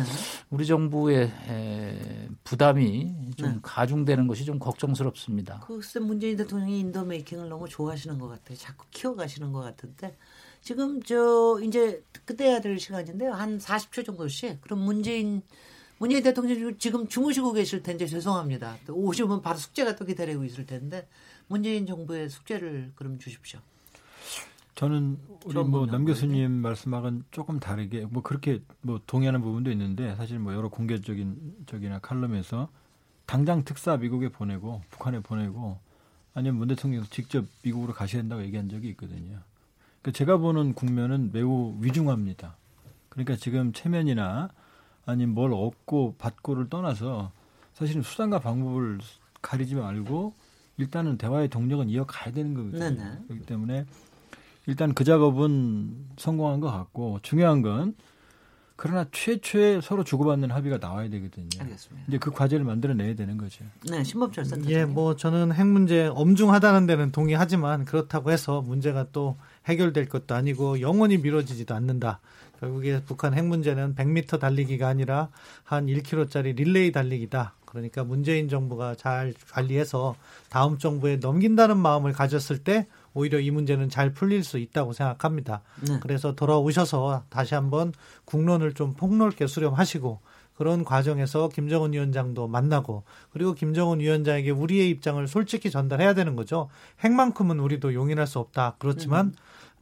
[0.49, 3.59] 우리 정부의 에, 부담이 좀 네.
[3.61, 5.61] 가중되는 것이 좀 걱정스럽습니다.
[5.61, 8.57] 글쎄 문재인 대통령이 인도 메이킹을 너무 좋아하시는 것 같아요.
[8.57, 10.15] 자꾸 키워가시는 것 같은데
[10.61, 12.03] 지금 저 이제
[12.39, 13.33] 해야 될 시간인데요.
[13.33, 15.41] 한 40초 정도씩 그럼 문재인
[16.03, 18.75] 문재인 대통령 지금 주무시고 계실 텐데 죄송합니다.
[18.89, 21.07] 오시면 바로 숙제가 또 기다리고 있을 텐데
[21.47, 23.61] 문재인 정부의 숙제를 그럼 주십시오.
[24.75, 30.53] 저는 우리 뭐남 교수님 말씀하고는 조금 다르게 뭐 그렇게 뭐 동의하는 부분도 있는데 사실 뭐
[30.53, 32.67] 여러 공개적인 적이나 칼럼에서
[33.25, 35.79] 당장 특사 미국에 보내고 북한에 보내고
[36.33, 39.39] 아니면 문 대통령이 직접 미국으로 가셔야 된다고 얘기한 적이 있거든요.
[40.01, 42.57] 그러니까 제가 보는 국면은 매우 위중합니다.
[43.07, 44.49] 그러니까 지금 체면이나
[45.05, 47.31] 아니면 뭘 얻고 받고를 떠나서
[47.73, 48.99] 사실은 수단과 방법을
[49.41, 50.33] 가리지 말고
[50.77, 52.79] 일단은 대화의 동력은 이어가야 되는 거거든요.
[52.79, 53.17] 네네.
[53.27, 53.85] 그렇기 때문에
[54.65, 57.95] 일단 그 작업은 성공한 것 같고 중요한 건
[58.75, 61.47] 그러나 최초에 서로 주고받는 합의가 나와야 되거든요.
[61.59, 62.05] 알겠습니다.
[62.07, 63.63] 이제 그 과제를 만들어내야 되는 거죠.
[63.89, 64.69] 네, 신법철 센터.
[64.71, 69.37] 예, 뭐 저는 핵 문제 엄중하다는 데는 동의하지만 그렇다고 해서 문제가 또
[69.67, 72.19] 해결될 것도 아니고 영원히 미뤄지지도 않는다.
[72.63, 75.29] 결국에 북한 핵 문제는 100m 달리기가 아니라
[75.63, 77.55] 한 1km짜리 릴레이 달리기다.
[77.65, 80.15] 그러니까 문재인 정부가 잘 관리해서
[80.49, 85.61] 다음 정부에 넘긴다는 마음을 가졌을 때 오히려 이 문제는 잘 풀릴 수 있다고 생각합니다.
[85.87, 85.99] 네.
[86.01, 87.91] 그래서 돌아오셔서 다시 한번
[88.25, 90.19] 국론을 좀 폭넓게 수렴하시고
[90.55, 96.69] 그런 과정에서 김정은 위원장도 만나고 그리고 김정은 위원장에게 우리의 입장을 솔직히 전달해야 되는 거죠.
[96.99, 98.75] 핵만큼은 우리도 용인할 수 없다.
[98.77, 99.33] 그렇지만 음.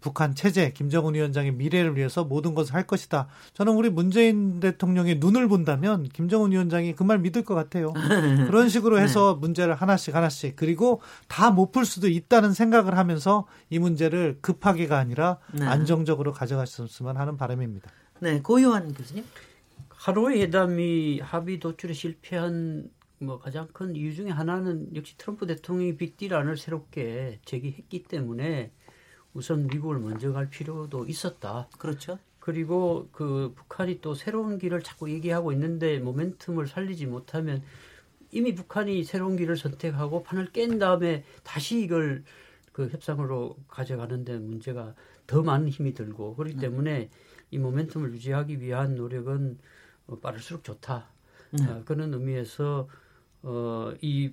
[0.02, 3.28] 북한 체제, 김정은 위원장의 미래를 위해서 모든 것을 할 것이다.
[3.54, 7.93] 저는 우리 문재인 대통령의 눈을 본다면 김정은 위원장이 그 말 믿을 것 같아요.
[8.47, 9.39] 그런 식으로 해서 네.
[9.39, 15.38] 문제를 하나씩 하나씩 그리고 다 못 풀 수도 있다는 생각을 하면서 이 문제를 급하게가 아니라
[15.54, 15.66] 네.
[15.66, 17.89] 안정적으로 가져갔으면 하는 바람입니다.
[18.20, 19.24] 네, 고유한 교수님.
[19.89, 22.89] 하루의 회담이 합의 도출에 실패한
[23.20, 28.72] 뭐 가장 큰 이유 중에 하나는 역시 트럼프 대통령이 빅딜 안을 새롭게 제기했기 때문에
[29.34, 31.68] 우선 미국을 먼저 갈 필요도 있었다.
[31.78, 32.20] 그렇죠.
[32.40, 37.62] 그리고 그 북한이 또 새로운 길을 자꾸 얘기하고 있는데 모멘텀을 살리지 못하면
[38.32, 42.24] 이미 북한이 새로운 길을 선택하고 판을 깬 다음에 다시 이걸
[42.72, 44.96] 그 협상으로 가져가는데 문제가
[45.28, 46.62] 더 많은 힘이 들고 그렇기 네.
[46.62, 47.10] 때문에
[47.52, 49.60] 이 모멘텀을 유지하기 위한 노력은
[50.08, 51.10] 어, 빠를수록 좋다.
[51.52, 51.68] 네.
[51.68, 52.88] 어, 그런 의미에서
[53.44, 54.32] 어, 이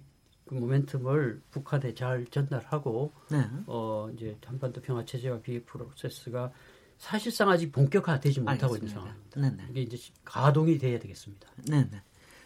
[0.49, 3.45] 그 모멘텀을 북한에 잘 전달하고 네.
[3.67, 6.51] 어, 이제 한반도 평화 체제와 비핵 프로세스가
[6.99, 8.87] 사실상 아직 본격화되지 못하고 알겠습니다.
[8.87, 9.41] 있는 상황입니다.
[9.41, 9.71] 네네.
[9.71, 11.49] 이게 이제 가동이 돼야 되겠습니다.
[11.69, 12.03] 네네.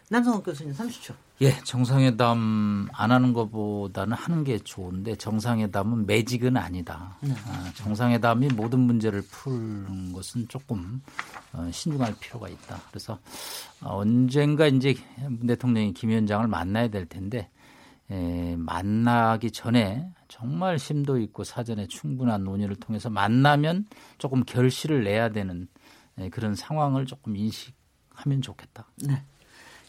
[0.09, 1.15] 남성욱 교수님 30초.
[1.41, 7.17] 예, 정상회담 안 하는 것보다는 하는 게 좋은데 정상회담은 매직은 아니다.
[7.21, 7.33] 네.
[7.47, 11.01] 아, 정상회담이 모든 문제를 푸는 것은 조금
[11.53, 12.79] 어, 신중할 필요가 있다.
[12.89, 13.17] 그래서
[13.81, 17.49] 어, 언젠가 이제 문 대통령이 김 위원장을 만나야 될 텐데
[18.13, 23.87] 에, 만나기 전에 정말 심도 있고 사전에 충분한 논의를 통해서 만나면
[24.19, 25.67] 조금 결실을 내야 되는
[26.19, 28.85] 에, 그런 상황을 조금 인식하면 좋겠다.
[29.07, 29.23] 네.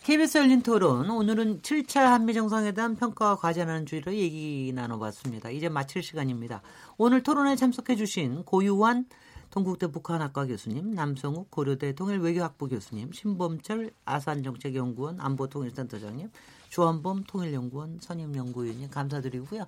[0.04, 5.50] KBS 열린 토론 오늘은 7차 한미 정상회담 평가와 과제하는 주의로 얘기 나눠봤습니다.
[5.50, 6.62] 이제 마칠 시간입니다.
[6.98, 9.06] 오늘 토론에 참석해 주신 고유환
[9.50, 16.28] 동국대 북한학과 교수님, 남성욱 고려대 통일외교학부 교수님, 신범철 아산정책연구원 안보통일센터장님,
[16.74, 19.64] 조한범 통일연구원 선임연구위원님 감사드리고요.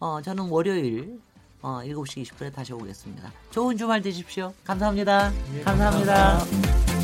[0.00, 1.20] 어, 저는 월요일
[1.62, 3.32] 어, 7시 20분에 다시 오겠습니다.
[3.50, 4.52] 좋은 주말 되십시오.
[4.64, 5.30] 감사합니다.
[5.52, 6.38] 네, 감사합니다.
[6.38, 6.99] 감사합니다.